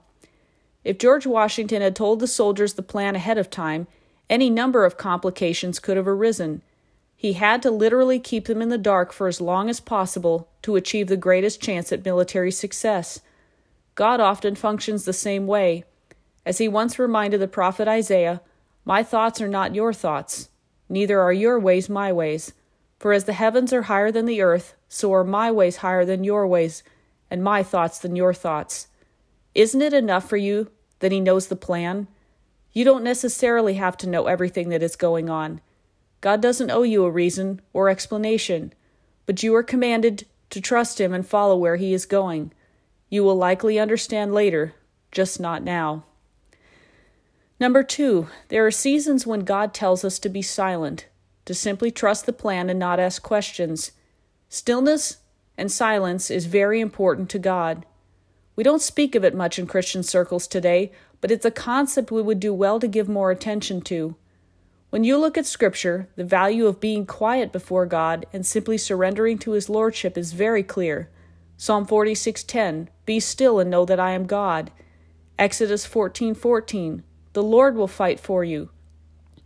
If 0.83 0.99
George 0.99 1.25
Washington 1.25 1.81
had 1.81 1.95
told 1.95 2.19
the 2.19 2.27
soldiers 2.27 2.75
the 2.75 2.83
plan 2.83 3.15
ahead 3.15 3.39
of 3.39 3.49
time, 3.49 3.87
any 4.29 4.51
number 4.51 4.85
of 4.85 4.95
complications 4.95 5.79
could 5.79 5.97
have 5.97 6.07
arisen. 6.07 6.61
He 7.15 7.33
had 7.33 7.63
to 7.63 7.71
literally 7.71 8.19
keep 8.19 8.45
them 8.45 8.61
in 8.61 8.69
the 8.69 8.77
dark 8.77 9.11
for 9.11 9.27
as 9.27 9.41
long 9.41 9.71
as 9.71 9.79
possible 9.79 10.47
to 10.61 10.75
achieve 10.75 11.07
the 11.07 11.17
greatest 11.17 11.59
chance 11.59 11.91
at 11.91 12.05
military 12.05 12.51
success. 12.51 13.19
God 13.95 14.19
often 14.19 14.53
functions 14.53 15.05
the 15.05 15.11
same 15.11 15.47
way. 15.47 15.85
As 16.45 16.59
he 16.59 16.67
once 16.67 16.99
reminded 16.99 17.41
the 17.41 17.47
prophet 17.47 17.87
Isaiah, 17.87 18.41
My 18.85 19.01
thoughts 19.01 19.41
are 19.41 19.47
not 19.47 19.73
your 19.73 19.91
thoughts, 19.91 20.49
neither 20.89 21.19
are 21.19 21.33
your 21.33 21.59
ways 21.59 21.89
my 21.89 22.11
ways. 22.11 22.53
For 22.99 23.13
as 23.13 23.25
the 23.25 23.33
heavens 23.33 23.73
are 23.73 23.83
higher 23.83 24.11
than 24.11 24.25
the 24.25 24.41
earth, 24.41 24.75
so 24.87 25.13
are 25.13 25.23
my 25.23 25.51
ways 25.51 25.77
higher 25.77 26.05
than 26.05 26.23
your 26.23 26.47
ways, 26.47 26.83
and 27.29 27.43
my 27.43 27.63
thoughts 27.63 27.99
than 27.99 28.15
your 28.15 28.33
thoughts. 28.33 28.87
Isn't 29.55 29.81
it 29.81 29.93
enough 29.93 30.27
for 30.27 30.37
you 30.37 30.71
that 30.99 31.11
he 31.11 31.19
knows 31.19 31.47
the 31.47 31.55
plan? 31.55 32.07
You 32.71 32.83
don't 32.85 33.03
necessarily 33.03 33.75
have 33.75 33.97
to 33.97 34.09
know 34.09 34.25
everything 34.25 34.69
that 34.69 34.81
is 34.81 34.95
going 34.95 35.29
on. 35.29 35.61
God 36.21 36.41
doesn't 36.41 36.71
owe 36.71 36.83
you 36.83 37.03
a 37.03 37.11
reason 37.11 37.61
or 37.73 37.89
explanation, 37.89 38.73
but 39.25 39.43
you 39.43 39.53
are 39.55 39.63
commanded 39.63 40.25
to 40.49 40.61
trust 40.61 41.01
Him 41.01 41.13
and 41.13 41.27
follow 41.27 41.57
where 41.57 41.75
He 41.75 41.93
is 41.93 42.05
going. 42.05 42.53
You 43.09 43.23
will 43.23 43.35
likely 43.35 43.77
understand 43.77 44.33
later, 44.33 44.73
just 45.11 45.39
not 45.39 45.63
now. 45.63 46.05
Number 47.63 47.81
two, 47.81 48.27
there 48.49 48.67
are 48.67 48.71
seasons 48.71 49.25
when 49.25 49.45
God 49.45 49.73
tells 49.73 50.03
us 50.03 50.19
to 50.19 50.27
be 50.27 50.41
silent, 50.41 51.07
to 51.45 51.53
simply 51.53 51.91
trust 51.91 52.25
the 52.25 52.33
plan 52.33 52.69
and 52.69 52.77
not 52.77 52.99
ask 52.99 53.23
questions. 53.23 53.93
Stillness 54.49 55.19
and 55.57 55.71
silence 55.71 56.29
is 56.29 56.45
very 56.45 56.81
important 56.81 57.29
to 57.29 57.39
God. 57.39 57.85
We 58.57 58.65
don't 58.65 58.81
speak 58.81 59.15
of 59.15 59.23
it 59.23 59.33
much 59.33 59.57
in 59.57 59.65
Christian 59.65 60.03
circles 60.03 60.45
today, 60.45 60.91
but 61.21 61.31
it's 61.31 61.45
a 61.45 61.51
concept 61.51 62.11
we 62.11 62.21
would 62.21 62.41
do 62.41 62.53
well 62.53 62.81
to 62.81 62.87
give 62.89 63.07
more 63.07 63.31
attention 63.31 63.79
to. 63.83 64.17
When 64.89 65.05
you 65.05 65.17
look 65.17 65.37
at 65.37 65.45
Scripture, 65.45 66.09
the 66.17 66.25
value 66.25 66.67
of 66.67 66.81
being 66.81 67.05
quiet 67.05 67.53
before 67.53 67.85
God 67.85 68.25
and 68.33 68.45
simply 68.45 68.77
surrendering 68.77 69.37
to 69.37 69.51
His 69.51 69.69
Lordship 69.69 70.17
is 70.17 70.33
very 70.33 70.63
clear. 70.63 71.09
Psalm 71.55 71.87
46:10, 71.87 72.89
Be 73.05 73.21
still 73.21 73.61
and 73.61 73.71
know 73.71 73.85
that 73.85 74.01
I 74.01 74.11
am 74.11 74.25
God. 74.25 74.69
Exodus 75.39 75.87
14:14, 75.87 77.03
The 77.33 77.43
Lord 77.43 77.75
will 77.75 77.87
fight 77.87 78.19
for 78.19 78.43
you. 78.43 78.69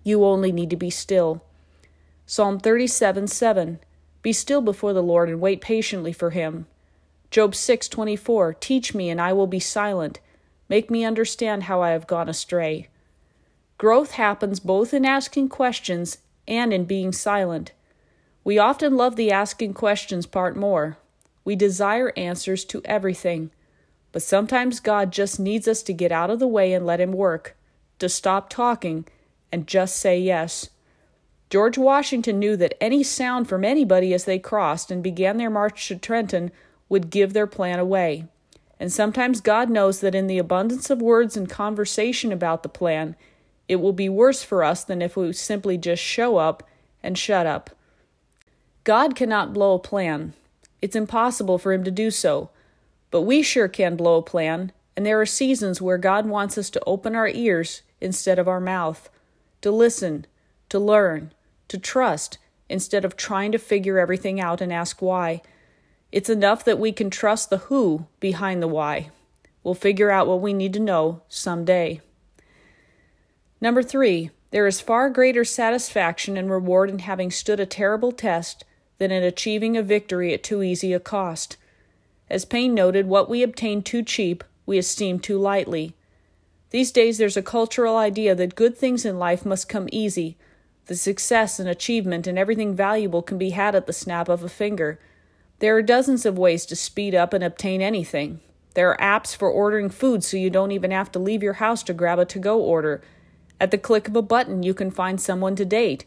You 0.04 0.24
only 0.24 0.52
need 0.52 0.70
to 0.70 0.76
be 0.76 0.90
still. 0.90 1.44
Psalm 2.26 2.60
37 2.60 3.28
7. 3.28 3.80
Be 4.22 4.34
still 4.34 4.62
before 4.62 4.94
the 4.94 5.04
Lord 5.04 5.30
and 5.30 5.40
wait 5.42 5.62
patiently 5.62 6.14
for 6.14 6.32
him. 6.32 6.68
Job 7.30 7.54
6:24, 7.54 8.54
Teach 8.60 8.94
me 8.94 9.10
and 9.10 9.20
I 9.20 9.34
will 9.34 9.48
be 9.48 9.60
silent. 9.60 10.20
Make 10.70 10.90
me 10.90 11.04
understand 11.04 11.64
how 11.64 11.82
I 11.82 11.90
have 11.90 12.08
gone 12.08 12.30
astray. 12.30 12.88
Growth 13.78 14.12
happens 14.12 14.60
both 14.60 14.94
in 14.94 15.06
asking 15.06 15.50
questions 15.50 16.20
and 16.48 16.74
in 16.74 16.86
being 16.86 17.12
silent. 17.12 17.74
We 18.44 18.58
often 18.58 18.96
love 18.96 19.18
the 19.18 19.32
asking 19.32 19.74
questions 19.74 20.26
part 20.26 20.56
more. 20.56 20.98
We 21.44 21.56
desire 21.56 22.14
answers 22.16 22.64
to 22.66 22.82
everything. 22.86 23.52
But 24.14 24.22
sometimes 24.22 24.80
God 24.80 25.12
just 25.12 25.40
needs 25.40 25.68
us 25.68 25.84
to 25.84 25.94
get 25.94 26.14
out 26.14 26.30
of 26.30 26.40
the 26.40 26.48
way 26.48 26.72
and 26.74 26.86
let 26.86 27.02
Him 27.02 27.12
work, 27.12 27.57
to 28.00 28.10
stop 28.10 28.50
talking 28.50 29.06
and 29.52 29.68
just 29.68 29.96
say 29.96 30.20
yes. 30.20 30.70
George 31.50 31.78
Washington 31.78 32.40
knew 32.40 32.58
that 32.58 32.76
any 32.82 33.04
sound 33.04 33.48
from 33.48 33.64
anybody 33.64 34.14
as 34.14 34.26
they 34.26 34.38
crossed 34.40 34.92
and 34.92 35.02
began 35.02 35.38
their 35.38 35.50
march 35.50 35.88
to 35.88 35.96
Trenton 35.96 36.52
would 36.90 37.10
give 37.10 37.34
their 37.34 37.48
plan 37.48 37.80
away. 37.80 38.26
And 38.80 38.92
sometimes 38.92 39.42
God 39.42 39.70
knows 39.70 40.02
that 40.02 40.14
in 40.14 40.28
the 40.28 40.38
abundance 40.38 40.90
of 40.90 41.02
words 41.02 41.38
and 41.38 41.50
conversation 41.50 42.32
about 42.32 42.64
the 42.64 42.70
plan, 42.70 43.16
it 43.68 43.78
will 43.78 43.94
be 43.94 44.10
worse 44.10 44.44
for 44.44 44.64
us 44.64 44.84
than 44.84 45.02
if 45.02 45.16
we 45.16 45.34
simply 45.34 45.78
just 45.78 46.04
show 46.04 46.38
up 46.38 46.64
and 47.02 47.18
shut 47.18 47.46
up. 47.46 47.72
God 48.84 49.16
cannot 49.16 49.54
blow 49.54 49.74
a 49.76 49.80
plan. 49.80 50.34
It's 50.82 50.96
impossible 50.96 51.58
for 51.58 51.74
him 51.74 51.84
to 51.84 51.92
do 51.92 52.12
so. 52.12 52.50
But 53.10 53.22
we 53.22 53.42
sure 53.42 53.68
can 53.68 53.96
blow 53.96 54.18
a 54.18 54.22
plan, 54.22 54.72
and 54.96 55.06
there 55.06 55.20
are 55.20 55.26
seasons 55.26 55.82
where 55.82 55.98
God 55.98 56.26
wants 56.26 56.58
us 56.58 56.70
to 56.72 56.84
open 56.86 57.16
our 57.16 57.28
ears 57.28 57.82
instead 58.02 58.40
of 58.40 58.48
our 58.48 58.60
mouth, 58.60 59.10
to 59.62 59.72
listen, 59.72 60.26
to 60.70 60.80
learn, 60.80 61.34
to 61.68 61.78
trust, 61.78 62.38
instead 62.70 63.06
of 63.06 63.16
trying 63.16 63.52
to 63.52 63.58
figure 63.58 64.00
everything 64.00 64.40
out 64.40 64.62
and 64.62 64.72
ask 64.72 65.02
why. 65.02 65.42
It's 66.12 66.30
enough 66.30 66.64
that 66.66 66.80
we 66.80 66.92
can 66.92 67.10
trust 67.10 67.50
the 67.50 67.58
who 67.58 68.08
behind 68.20 68.62
the 68.62 68.68
why. 68.68 69.12
We'll 69.64 69.74
figure 69.74 70.12
out 70.12 70.28
what 70.28 70.42
we 70.42 70.54
need 70.54 70.74
to 70.74 70.80
know 70.80 71.22
someday. 71.28 72.02
Number 73.60 73.84
three, 73.84 74.30
there 74.52 74.68
is 74.68 74.80
far 74.80 75.10
greater 75.10 75.44
satisfaction 75.44 76.38
and 76.38 76.50
reward 76.50 76.90
in 76.90 77.00
having 77.00 77.32
stood 77.32 77.60
a 77.60 77.66
terrible 77.66 78.12
test 78.12 78.64
than 78.98 79.12
in 79.12 79.24
achieving 79.24 79.76
a 79.76 79.84
victory 79.84 80.34
at 80.34 80.44
too 80.44 80.64
easy 80.64 80.94
a 80.94 81.00
cost. 81.00 81.58
As 82.30 82.46
Paine 82.46 82.74
noted, 82.74 83.08
what 83.08 83.30
we 83.30 83.44
obtain 83.44 83.82
too 83.82 84.04
cheap, 84.04 84.44
we 84.66 84.78
esteem 84.78 85.20
too 85.20 85.38
lightly. 85.38 85.94
These 86.70 86.92
days, 86.92 87.18
there's 87.18 87.38
a 87.38 87.42
cultural 87.42 87.96
idea 87.96 88.36
that 88.36 88.56
good 88.56 88.78
things 88.78 89.06
in 89.06 89.18
life 89.18 89.46
must 89.46 89.70
come 89.70 89.88
easy, 89.92 90.38
the 90.88 90.96
success 90.96 91.60
and 91.60 91.70
achievement 91.70 92.28
and 92.28 92.38
everything 92.38 92.76
valuable 92.76 93.22
can 93.22 93.38
be 93.38 93.52
had 93.52 93.76
at 93.76 93.88
the 93.88 93.94
snap 93.94 94.30
of 94.30 94.44
a 94.44 94.50
finger. 94.50 95.00
There 95.60 95.76
are 95.76 95.82
dozens 95.82 96.26
of 96.26 96.38
ways 96.38 96.66
to 96.68 96.76
speed 96.76 97.14
up 97.14 97.34
and 97.34 97.44
obtain 97.44 97.82
anything. 97.82 98.40
There 98.74 98.90
are 98.90 99.20
apps 99.20 99.36
for 99.36 99.50
ordering 99.50 99.90
food 99.90 100.24
so 100.24 100.38
you 100.38 100.50
don't 100.50 100.72
even 100.72 100.92
have 100.92 101.12
to 101.14 101.20
leave 101.20 101.44
your 101.44 101.54
house 101.54 101.84
to 101.84 101.94
grab 101.94 102.20
a 102.20 102.26
to 102.26 102.40
go 102.40 102.60
order. 102.60 103.02
At 103.60 103.72
the 103.72 103.78
click 103.78 104.08
of 104.08 104.16
a 104.16 104.22
button, 104.22 104.64
you 104.64 104.74
can 104.74 104.92
find 104.92 105.20
someone 105.20 105.56
to 105.56 105.66
date. 105.66 106.06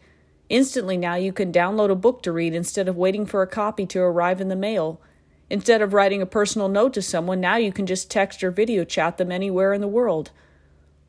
Instantly 0.48 0.96
now, 0.96 1.14
you 1.14 1.32
can 1.32 1.52
download 1.52 1.90
a 1.90 1.94
book 1.94 2.22
to 2.22 2.32
read 2.32 2.54
instead 2.54 2.88
of 2.88 2.96
waiting 2.96 3.26
for 3.26 3.42
a 3.42 3.46
copy 3.46 3.86
to 3.86 4.00
arrive 4.00 4.40
in 4.40 4.48
the 4.48 4.56
mail. 4.56 5.00
Instead 5.50 5.82
of 5.82 5.92
writing 5.92 6.22
a 6.22 6.26
personal 6.26 6.68
note 6.68 6.94
to 6.94 7.02
someone, 7.02 7.40
now 7.40 7.56
you 7.56 7.72
can 7.72 7.86
just 7.86 8.10
text 8.10 8.42
or 8.42 8.50
video 8.50 8.84
chat 8.84 9.18
them 9.18 9.32
anywhere 9.32 9.72
in 9.72 9.80
the 9.80 9.88
world. 9.88 10.30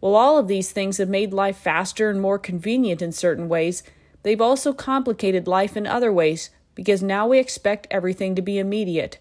While 0.02 0.16
all 0.16 0.38
of 0.38 0.50
these 0.50 0.72
things 0.72 0.98
have 0.98 1.08
made 1.08 1.32
life 1.32 1.56
faster 1.56 2.10
and 2.10 2.20
more 2.20 2.38
convenient 2.38 3.02
in 3.02 3.14
certain 3.14 3.48
ways, 3.48 3.84
they've 4.24 4.42
also 4.42 4.74
complicated 4.74 5.48
life 5.48 5.78
in 5.78 5.88
other 5.88 6.12
ways 6.12 6.50
because 6.76 7.02
now 7.02 7.26
we 7.26 7.40
expect 7.40 7.88
everything 7.90 8.36
to 8.36 8.42
be 8.42 8.60
immediate. 8.60 9.18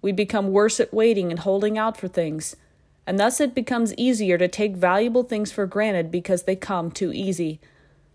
We 0.00 0.12
become 0.12 0.52
worse 0.52 0.80
at 0.80 0.94
waiting 0.94 1.30
and 1.30 1.40
holding 1.40 1.76
out 1.76 1.98
for 1.98 2.08
things 2.08 2.56
and 3.10 3.18
thus 3.18 3.40
it 3.40 3.56
becomes 3.56 3.92
easier 3.94 4.38
to 4.38 4.46
take 4.46 4.76
valuable 4.76 5.24
things 5.24 5.50
for 5.50 5.66
granted 5.66 6.12
because 6.12 6.44
they 6.44 6.54
come 6.54 6.92
too 6.92 7.12
easy. 7.12 7.60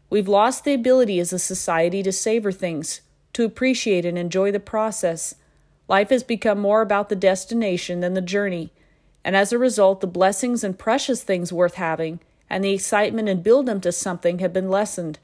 We've 0.10 0.29
lost 0.29 0.63
the 0.63 0.74
ability 0.74 1.19
as 1.19 1.34
a 1.34 1.38
society 1.38 2.01
to 2.03 2.13
savor 2.13 2.53
things, 2.53 3.01
to 3.34 3.43
appreciate 3.43 4.05
and 4.05 4.17
enjoy 4.17 4.53
the 4.53 4.60
process. 4.62 5.36
Life 5.89 6.12
has 6.12 6.24
become 6.24 6.60
more 6.60 6.81
about 6.81 7.10
the 7.10 7.15
destination 7.17 8.00
than 8.00 8.13
the 8.13 8.22
journey, 8.22 8.72
and 9.25 9.36
as 9.36 9.51
a 9.51 9.58
result, 9.58 10.01
the 10.01 10.08
blessings 10.08 10.63
and 10.63 10.77
precious 10.77 11.24
things 11.24 11.51
worth 11.51 11.74
having 11.74 12.20
and 12.48 12.63
the 12.63 12.74
excitement 12.74 13.27
and 13.27 13.44
build 13.44 13.65
them 13.65 13.82
to 13.82 13.91
something 13.91 14.38
have 14.38 14.53
been 14.53 14.70
lessened. 14.70 15.17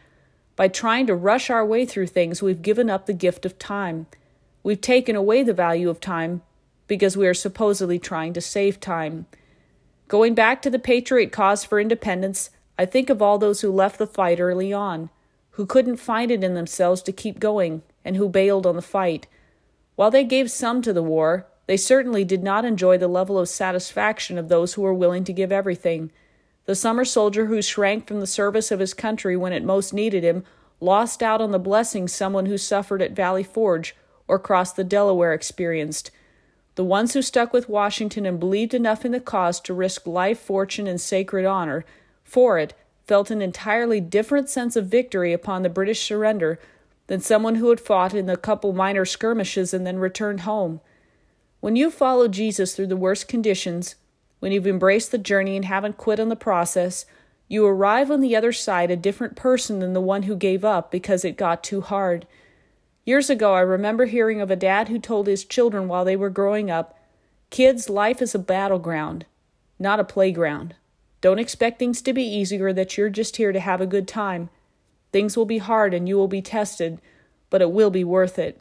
By 0.56 0.70
trying 0.70 1.06
to 1.06 1.16
rush 1.16 1.52
our 1.52 1.64
way 1.64 1.86
through 1.86 2.08
things, 2.08 2.42
we've 2.42 2.64
given 2.64 2.90
up 2.90 3.06
the 3.06 3.14
gift 3.14 3.46
of 3.46 3.60
time. 3.60 4.08
We've 4.64 4.82
taken 4.82 5.16
away 5.16 5.44
the 5.44 5.54
value 5.54 5.88
of 5.88 6.00
time 6.00 6.42
because 6.88 7.16
we 7.16 7.28
are 7.28 7.36
supposedly 7.36 8.00
trying 8.00 8.34
to 8.34 8.42
save 8.42 8.80
time. 8.80 9.28
Going 10.08 10.34
back 10.34 10.64
to 10.64 10.72
the 10.72 10.80
patriot 10.80 11.32
cause 11.32 11.64
for 11.64 11.80
independence, 11.80 12.50
I 12.80 12.88
think 12.88 13.12
of 13.12 13.22
all 13.22 13.38
those 13.38 13.62
who 13.62 13.72
left 13.72 14.00
the 14.00 14.08
fight 14.08 14.40
early 14.40 14.74
on, 14.74 15.12
who 15.52 15.68
couldn't 15.68 15.98
find 15.98 16.32
it 16.32 16.44
in 16.44 16.56
themselves 16.56 17.04
to 17.04 17.12
keep 17.12 17.40
going, 17.40 17.84
and 18.04 18.16
who 18.16 18.28
bailed 18.28 18.66
on 18.66 18.76
the 18.76 18.82
fight. 18.82 19.28
While 19.96 20.10
they 20.10 20.24
gave 20.24 20.50
some 20.50 20.82
to 20.82 20.92
the 20.92 21.04
war, 21.04 21.46
they 21.72 21.78
certainly 21.78 22.26
did 22.26 22.44
not 22.44 22.66
enjoy 22.66 22.98
the 22.98 23.08
level 23.08 23.40
of 23.40 23.48
satisfaction 23.48 24.38
of 24.38 24.50
those 24.50 24.74
who 24.74 24.82
were 24.82 24.94
willing 24.94 25.24
to 25.24 25.32
give 25.32 25.54
everything. 25.54 26.12
The 26.66 26.76
summer 26.76 27.06
soldier 27.06 27.46
who 27.46 27.62
shrank 27.62 28.06
from 28.06 28.20
the 28.20 28.28
service 28.28 28.72
of 28.72 28.82
his 28.82 28.94
country 28.94 29.38
when 29.38 29.54
it 29.54 29.64
most 29.64 29.94
needed 29.94 30.22
him 30.22 30.44
lost 30.82 31.24
out 31.24 31.40
on 31.40 31.52
the 31.52 31.60
blessings 31.60 32.12
someone 32.12 32.48
who 32.48 32.58
suffered 32.58 33.02
at 33.02 33.14
Valley 33.14 33.42
Forge 33.42 33.96
or 34.28 34.38
crossed 34.38 34.76
the 34.76 34.84
Delaware 34.84 35.34
experienced. 35.34 36.12
The 36.76 36.84
ones 36.84 37.14
who 37.14 37.22
stuck 37.22 37.54
with 37.54 37.70
Washington 37.70 38.26
and 38.26 38.38
believed 38.38 38.74
enough 38.74 39.06
in 39.06 39.14
the 39.14 39.22
cause 39.22 39.62
to 39.62 39.74
risk 39.74 40.06
life, 40.06 40.42
fortune, 40.42 40.88
and 40.88 41.00
sacred 41.00 41.46
honor 41.46 41.86
for 42.26 42.60
it 42.60 42.74
felt 43.08 43.32
an 43.32 43.42
entirely 43.42 44.02
different 44.02 44.50
sense 44.50 44.76
of 44.76 44.88
victory 44.88 45.32
upon 45.32 45.64
the 45.64 45.70
British 45.70 46.02
surrender 46.02 46.60
than 47.08 47.22
someone 47.22 47.56
who 47.56 47.70
had 47.70 47.80
fought 47.80 48.14
in 48.14 48.30
a 48.30 48.36
couple 48.36 48.74
minor 48.74 49.06
skirmishes 49.06 49.74
and 49.74 49.88
then 49.88 50.00
returned 50.00 50.42
home. 50.42 50.82
When 51.62 51.76
you 51.76 51.92
follow 51.92 52.28
Jesus 52.28 52.76
through 52.76 52.88
the 52.88 52.98
worst 52.98 53.28
conditions, 53.28 53.96
when 54.40 54.52
you've 54.52 54.68
embraced 54.68 55.12
the 55.12 55.20
journey 55.20 55.56
and 55.56 55.66
haven't 55.66 55.96
quit 55.96 56.20
on 56.20 56.30
the 56.30 56.36
process, 56.36 57.06
you 57.48 57.66
arrive 57.66 58.10
on 58.10 58.22
the 58.22 58.36
other 58.36 58.52
side 58.52 58.90
a 58.90 58.96
different 58.96 59.36
person 59.36 59.78
than 59.80 59.94
the 59.94 60.02
one 60.02 60.24
who 60.24 60.36
gave 60.36 60.66
up 60.66 60.92
because 60.92 61.24
it 61.24 61.38
got 61.38 61.64
too 61.64 61.82
hard. 61.82 62.26
Years 63.06 63.30
ago, 63.30 63.54
I 63.54 63.60
remember 63.60 64.06
hearing 64.06 64.42
of 64.42 64.50
a 64.50 64.56
dad 64.56 64.88
who 64.88 64.98
told 64.98 65.28
his 65.28 65.46
children 65.46 65.88
while 65.88 66.04
they 66.04 66.16
were 66.16 66.30
growing 66.30 66.72
up 66.72 66.98
Kids, 67.52 67.90
life 67.90 68.22
is 68.22 68.34
a 68.34 68.40
battleground, 68.40 69.26
not 69.78 70.00
a 70.00 70.06
playground. 70.06 70.74
Don't 71.20 71.38
expect 71.38 71.78
things 71.78 72.02
to 72.02 72.14
be 72.14 72.24
easy 72.24 72.60
or 72.62 72.72
that 72.72 72.98
you're 72.98 73.10
just 73.10 73.36
here 73.36 73.52
to 73.52 73.60
have 73.60 73.82
a 73.82 73.86
good 73.86 74.08
time. 74.08 74.50
Things 75.12 75.36
will 75.36 75.46
be 75.46 75.58
hard 75.58 75.94
and 75.94 76.08
you 76.08 76.16
will 76.16 76.30
be 76.30 76.42
tested, 76.42 77.02
but 77.50 77.62
it 77.62 77.72
will 77.72 77.90
be 77.90 78.06
worth 78.06 78.40
it. 78.40 78.60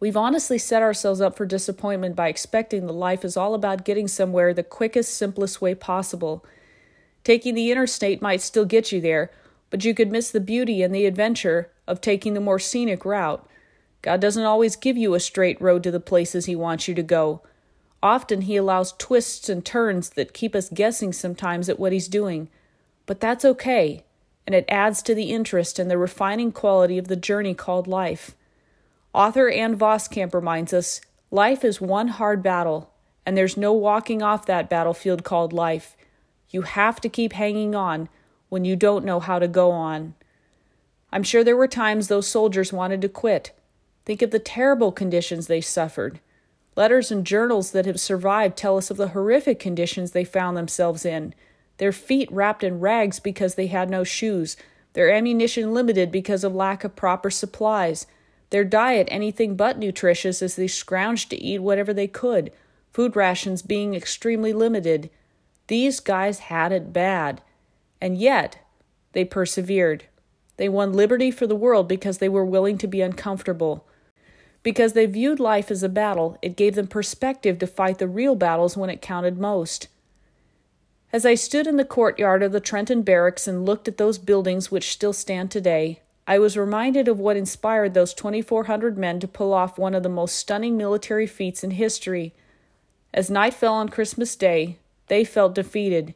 We've 0.00 0.16
honestly 0.16 0.58
set 0.58 0.82
ourselves 0.82 1.20
up 1.20 1.36
for 1.36 1.46
disappointment 1.46 2.16
by 2.16 2.28
expecting 2.28 2.86
that 2.86 2.92
life 2.92 3.24
is 3.24 3.36
all 3.36 3.54
about 3.54 3.84
getting 3.84 4.08
somewhere 4.08 4.52
the 4.52 4.62
quickest, 4.62 5.14
simplest 5.14 5.62
way 5.62 5.74
possible. 5.74 6.44
Taking 7.22 7.54
the 7.54 7.70
interstate 7.70 8.20
might 8.20 8.42
still 8.42 8.64
get 8.64 8.92
you 8.92 9.00
there, 9.00 9.30
but 9.70 9.84
you 9.84 9.94
could 9.94 10.10
miss 10.10 10.30
the 10.30 10.40
beauty 10.40 10.82
and 10.82 10.94
the 10.94 11.06
adventure 11.06 11.70
of 11.86 12.00
taking 12.00 12.34
the 12.34 12.40
more 12.40 12.58
scenic 12.58 13.04
route. 13.04 13.48
God 14.02 14.20
doesn't 14.20 14.44
always 14.44 14.76
give 14.76 14.96
you 14.98 15.14
a 15.14 15.20
straight 15.20 15.60
road 15.60 15.82
to 15.84 15.90
the 15.90 16.00
places 16.00 16.44
He 16.44 16.54
wants 16.54 16.86
you 16.86 16.94
to 16.94 17.02
go. 17.02 17.40
Often 18.02 18.42
He 18.42 18.56
allows 18.56 18.92
twists 18.92 19.48
and 19.48 19.64
turns 19.64 20.10
that 20.10 20.34
keep 20.34 20.54
us 20.54 20.68
guessing 20.68 21.12
sometimes 21.12 21.70
at 21.70 21.78
what 21.78 21.92
He's 21.92 22.08
doing. 22.08 22.50
But 23.06 23.20
that's 23.20 23.44
okay, 23.44 24.04
and 24.46 24.54
it 24.54 24.66
adds 24.68 25.02
to 25.02 25.14
the 25.14 25.30
interest 25.32 25.78
and 25.78 25.90
the 25.90 25.96
refining 25.96 26.52
quality 26.52 26.98
of 26.98 27.08
the 27.08 27.16
journey 27.16 27.54
called 27.54 27.86
life. 27.86 28.34
Author 29.14 29.48
Ann 29.48 29.78
Voskamp 29.78 30.34
reminds 30.34 30.72
us 30.72 31.00
life 31.30 31.64
is 31.64 31.80
one 31.80 32.08
hard 32.08 32.42
battle, 32.42 32.90
and 33.24 33.36
there's 33.36 33.56
no 33.56 33.72
walking 33.72 34.22
off 34.22 34.44
that 34.46 34.68
battlefield 34.68 35.22
called 35.22 35.52
life. 35.52 35.96
You 36.50 36.62
have 36.62 37.00
to 37.00 37.08
keep 37.08 37.32
hanging 37.32 37.76
on 37.76 38.08
when 38.48 38.64
you 38.64 38.74
don't 38.74 39.04
know 39.04 39.20
how 39.20 39.38
to 39.38 39.46
go 39.46 39.70
on. 39.70 40.14
I'm 41.12 41.22
sure 41.22 41.44
there 41.44 41.56
were 41.56 41.68
times 41.68 42.08
those 42.08 42.26
soldiers 42.26 42.72
wanted 42.72 43.00
to 43.02 43.08
quit. 43.08 43.52
Think 44.04 44.20
of 44.20 44.32
the 44.32 44.40
terrible 44.40 44.90
conditions 44.90 45.46
they 45.46 45.60
suffered. 45.60 46.18
Letters 46.74 47.12
and 47.12 47.24
journals 47.24 47.70
that 47.70 47.86
have 47.86 48.00
survived 48.00 48.56
tell 48.56 48.76
us 48.76 48.90
of 48.90 48.96
the 48.96 49.08
horrific 49.08 49.60
conditions 49.60 50.10
they 50.10 50.24
found 50.24 50.56
themselves 50.56 51.04
in. 51.04 51.34
Their 51.78 51.92
feet 51.92 52.28
wrapped 52.32 52.64
in 52.64 52.80
rags 52.80 53.20
because 53.20 53.54
they 53.54 53.68
had 53.68 53.88
no 53.88 54.02
shoes, 54.02 54.56
their 54.94 55.12
ammunition 55.12 55.72
limited 55.72 56.10
because 56.10 56.42
of 56.42 56.52
lack 56.52 56.82
of 56.82 56.96
proper 56.96 57.30
supplies, 57.30 58.08
their 58.50 58.64
diet 58.64 59.08
anything 59.10 59.56
but 59.56 59.78
nutritious 59.78 60.42
as 60.42 60.56
they 60.56 60.66
scrounged 60.66 61.28
to 61.28 61.42
eat 61.42 61.58
whatever 61.58 61.92
they 61.92 62.06
could, 62.06 62.52
food 62.92 63.16
rations 63.16 63.62
being 63.62 63.94
extremely 63.94 64.52
limited. 64.52 65.10
These 65.66 66.00
guys 66.00 66.38
had 66.40 66.72
it 66.72 66.92
bad. 66.92 67.40
And 68.00 68.18
yet, 68.18 68.58
they 69.12 69.24
persevered. 69.24 70.04
They 70.56 70.68
won 70.68 70.92
liberty 70.92 71.30
for 71.30 71.46
the 71.46 71.56
world 71.56 71.88
because 71.88 72.18
they 72.18 72.28
were 72.28 72.44
willing 72.44 72.78
to 72.78 72.86
be 72.86 73.00
uncomfortable. 73.00 73.86
Because 74.62 74.92
they 74.92 75.06
viewed 75.06 75.40
life 75.40 75.70
as 75.70 75.82
a 75.82 75.88
battle, 75.88 76.38
it 76.40 76.56
gave 76.56 76.74
them 76.74 76.86
perspective 76.86 77.58
to 77.58 77.66
fight 77.66 77.98
the 77.98 78.08
real 78.08 78.34
battles 78.34 78.76
when 78.76 78.90
it 78.90 79.02
counted 79.02 79.38
most. 79.38 79.88
As 81.12 81.26
I 81.26 81.34
stood 81.34 81.66
in 81.66 81.76
the 81.76 81.84
courtyard 81.84 82.42
of 82.42 82.52
the 82.52 82.60
Trenton 82.60 83.02
Barracks 83.02 83.46
and 83.46 83.64
looked 83.64 83.88
at 83.88 83.98
those 83.98 84.18
buildings 84.18 84.70
which 84.70 84.92
still 84.92 85.12
stand 85.12 85.50
today, 85.50 86.00
I 86.26 86.38
was 86.38 86.56
reminded 86.56 87.06
of 87.06 87.18
what 87.18 87.36
inspired 87.36 87.92
those 87.92 88.14
2,400 88.14 88.96
men 88.96 89.20
to 89.20 89.28
pull 89.28 89.52
off 89.52 89.78
one 89.78 89.94
of 89.94 90.02
the 90.02 90.08
most 90.08 90.36
stunning 90.36 90.76
military 90.76 91.26
feats 91.26 91.62
in 91.62 91.72
history. 91.72 92.32
As 93.12 93.30
night 93.30 93.52
fell 93.52 93.74
on 93.74 93.90
Christmas 93.90 94.34
Day, 94.34 94.78
they 95.08 95.24
felt 95.24 95.54
defeated. 95.54 96.14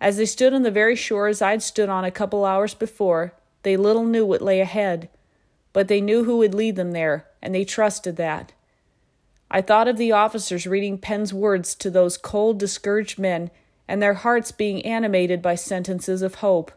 As 0.00 0.16
they 0.16 0.26
stood 0.26 0.54
on 0.54 0.62
the 0.62 0.70
very 0.70 0.94
shores 0.94 1.42
I'd 1.42 1.62
stood 1.62 1.88
on 1.88 2.04
a 2.04 2.10
couple 2.10 2.44
hours 2.44 2.74
before, 2.74 3.34
they 3.64 3.76
little 3.76 4.04
knew 4.04 4.24
what 4.24 4.42
lay 4.42 4.60
ahead. 4.60 5.08
But 5.72 5.88
they 5.88 6.00
knew 6.00 6.24
who 6.24 6.38
would 6.38 6.54
lead 6.54 6.76
them 6.76 6.92
there, 6.92 7.26
and 7.42 7.52
they 7.52 7.64
trusted 7.64 8.16
that. 8.16 8.52
I 9.50 9.60
thought 9.60 9.88
of 9.88 9.96
the 9.96 10.12
officers 10.12 10.66
reading 10.66 10.98
Paine's 10.98 11.34
words 11.34 11.74
to 11.76 11.90
those 11.90 12.16
cold, 12.16 12.58
discouraged 12.58 13.18
men, 13.18 13.50
and 13.88 14.00
their 14.00 14.14
hearts 14.14 14.52
being 14.52 14.84
animated 14.84 15.42
by 15.42 15.56
sentences 15.56 16.22
of 16.22 16.36
hope. 16.36 16.70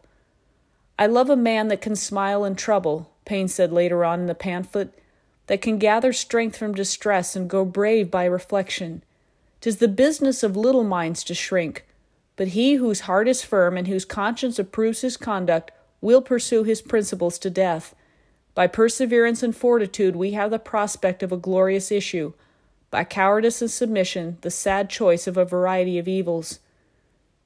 I 0.98 1.06
love 1.06 1.30
a 1.30 1.36
man 1.36 1.68
that 1.68 1.80
can 1.80 1.94
smile 1.94 2.44
in 2.44 2.56
trouble, 2.56 3.12
Paine 3.24 3.46
said 3.46 3.72
later 3.72 4.04
on 4.04 4.20
in 4.20 4.26
the 4.26 4.34
pamphlet, 4.34 4.98
that 5.46 5.62
can 5.62 5.78
gather 5.78 6.12
strength 6.12 6.56
from 6.56 6.74
distress 6.74 7.36
and 7.36 7.48
go 7.48 7.64
brave 7.64 8.10
by 8.10 8.24
reflection. 8.24 9.04
Tis 9.60 9.76
the 9.76 9.88
business 9.88 10.42
of 10.42 10.56
little 10.56 10.84
minds 10.84 11.22
to 11.24 11.34
shrink, 11.34 11.84
but 12.36 12.48
he 12.48 12.74
whose 12.74 13.00
heart 13.00 13.28
is 13.28 13.42
firm 13.42 13.76
and 13.76 13.86
whose 13.86 14.04
conscience 14.04 14.58
approves 14.58 15.02
his 15.02 15.16
conduct 15.16 15.70
will 16.00 16.20
pursue 16.20 16.64
his 16.64 16.82
principles 16.82 17.38
to 17.38 17.50
death. 17.50 17.94
By 18.54 18.66
perseverance 18.66 19.42
and 19.42 19.54
fortitude, 19.54 20.16
we 20.16 20.32
have 20.32 20.50
the 20.50 20.58
prospect 20.58 21.22
of 21.22 21.30
a 21.30 21.36
glorious 21.36 21.92
issue. 21.92 22.32
By 22.90 23.04
cowardice 23.04 23.62
and 23.62 23.70
submission, 23.70 24.38
the 24.40 24.50
sad 24.50 24.90
choice 24.90 25.26
of 25.26 25.36
a 25.36 25.44
variety 25.44 25.98
of 25.98 26.08
evils. 26.08 26.58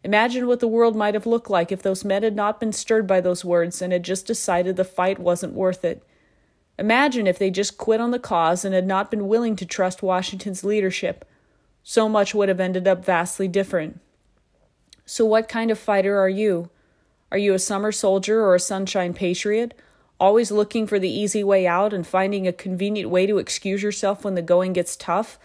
Imagine 0.05 0.47
what 0.47 0.61
the 0.61 0.69
world 0.69 0.97
might 0.97 1.15
have 1.15 1.27
looked 1.27 1.49
like 1.49 1.71
if 1.71 1.83
those 1.83 2.05
men 2.05 2.23
had 2.23 2.35
not 2.35 2.59
been 2.59 2.73
stirred 2.73 3.07
by 3.07 3.21
those 3.21 3.45
words 3.45 3.81
and 3.81 3.93
had 3.93 4.03
just 4.03 4.27
decided 4.27 4.77
the 4.77 4.85
fight 4.85 5.19
wasn't 5.19 5.53
worth 5.53 5.85
it. 5.85 6.03
Imagine 6.79 7.27
if 7.27 7.39
they 7.39 7.51
just 7.51 7.79
quit 7.79 8.01
on 8.01 8.11
the 8.11 8.19
cause 8.19 8.65
and 8.65 8.75
had 8.75 8.87
not 8.87 9.11
been 9.11 9.29
willing 9.29 9.55
to 9.57 9.67
trust 9.67 10.03
Washington's 10.03 10.65
leadership. 10.65 11.25
So 11.85 12.09
much 12.09 12.35
would 12.35 12.49
have 12.49 12.61
ended 12.61 12.89
up 12.89 13.05
vastly 13.05 13.47
different. 13.47 14.01
So, 15.05 15.25
what 15.25 15.49
kind 15.49 15.71
of 15.71 15.79
fighter 15.79 16.19
are 16.19 16.29
you? 16.29 16.71
Are 17.31 17.39
you 17.39 17.55
a 17.55 17.59
summer 17.59 17.93
soldier 17.93 18.41
or 18.41 18.55
a 18.55 18.61
sunshine 18.61 19.15
patriot, 19.15 19.75
always 20.19 20.51
looking 20.51 20.87
for 20.87 20.99
the 20.99 21.11
easy 21.11 21.43
way 21.43 21.67
out 21.67 21.93
and 21.93 22.07
finding 22.07 22.47
a 22.47 22.53
convenient 22.53 23.11
way 23.11 23.27
to 23.27 23.39
excuse 23.39 23.83
yourself 23.83 24.25
when 24.25 24.35
the 24.35 24.43
going 24.43 24.73
gets 24.73 24.97
tough? 24.97 25.39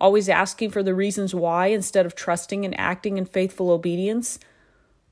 Always 0.00 0.28
asking 0.28 0.70
for 0.70 0.82
the 0.82 0.94
reasons 0.94 1.34
why 1.34 1.66
instead 1.66 2.06
of 2.06 2.14
trusting 2.14 2.64
and 2.64 2.78
acting 2.78 3.18
in 3.18 3.26
faithful 3.26 3.70
obedience? 3.70 4.38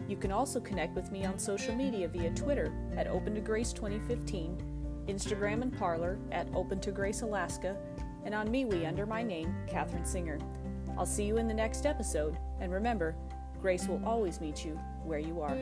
You 0.09 0.17
can 0.17 0.33
also 0.33 0.59
connect 0.59 0.93
with 0.93 1.13
me 1.13 1.23
on 1.23 1.39
social 1.39 1.73
media 1.73 2.09
via 2.09 2.31
Twitter 2.31 2.73
at 2.97 3.07
Open 3.07 3.33
to 3.33 3.39
Grace 3.39 3.71
2015, 3.71 5.05
Instagram 5.07 5.61
and 5.61 5.71
Parler 5.77 6.19
at 6.33 6.49
Open 6.53 6.81
to 6.81 6.91
Grace 6.91 7.21
Alaska, 7.21 7.77
and 8.25 8.35
on 8.35 8.49
MeWe 8.49 8.85
under 8.85 9.05
my 9.05 9.23
name, 9.23 9.55
Katherine 9.69 10.03
Singer. 10.03 10.37
I'll 10.97 11.05
see 11.05 11.23
you 11.23 11.37
in 11.37 11.47
the 11.47 11.53
next 11.53 11.85
episode, 11.85 12.37
and 12.59 12.73
remember, 12.73 13.15
grace 13.61 13.87
will 13.87 14.01
always 14.05 14.41
meet 14.41 14.65
you 14.65 14.77
where 15.05 15.19
you 15.19 15.39
are. 15.39 15.55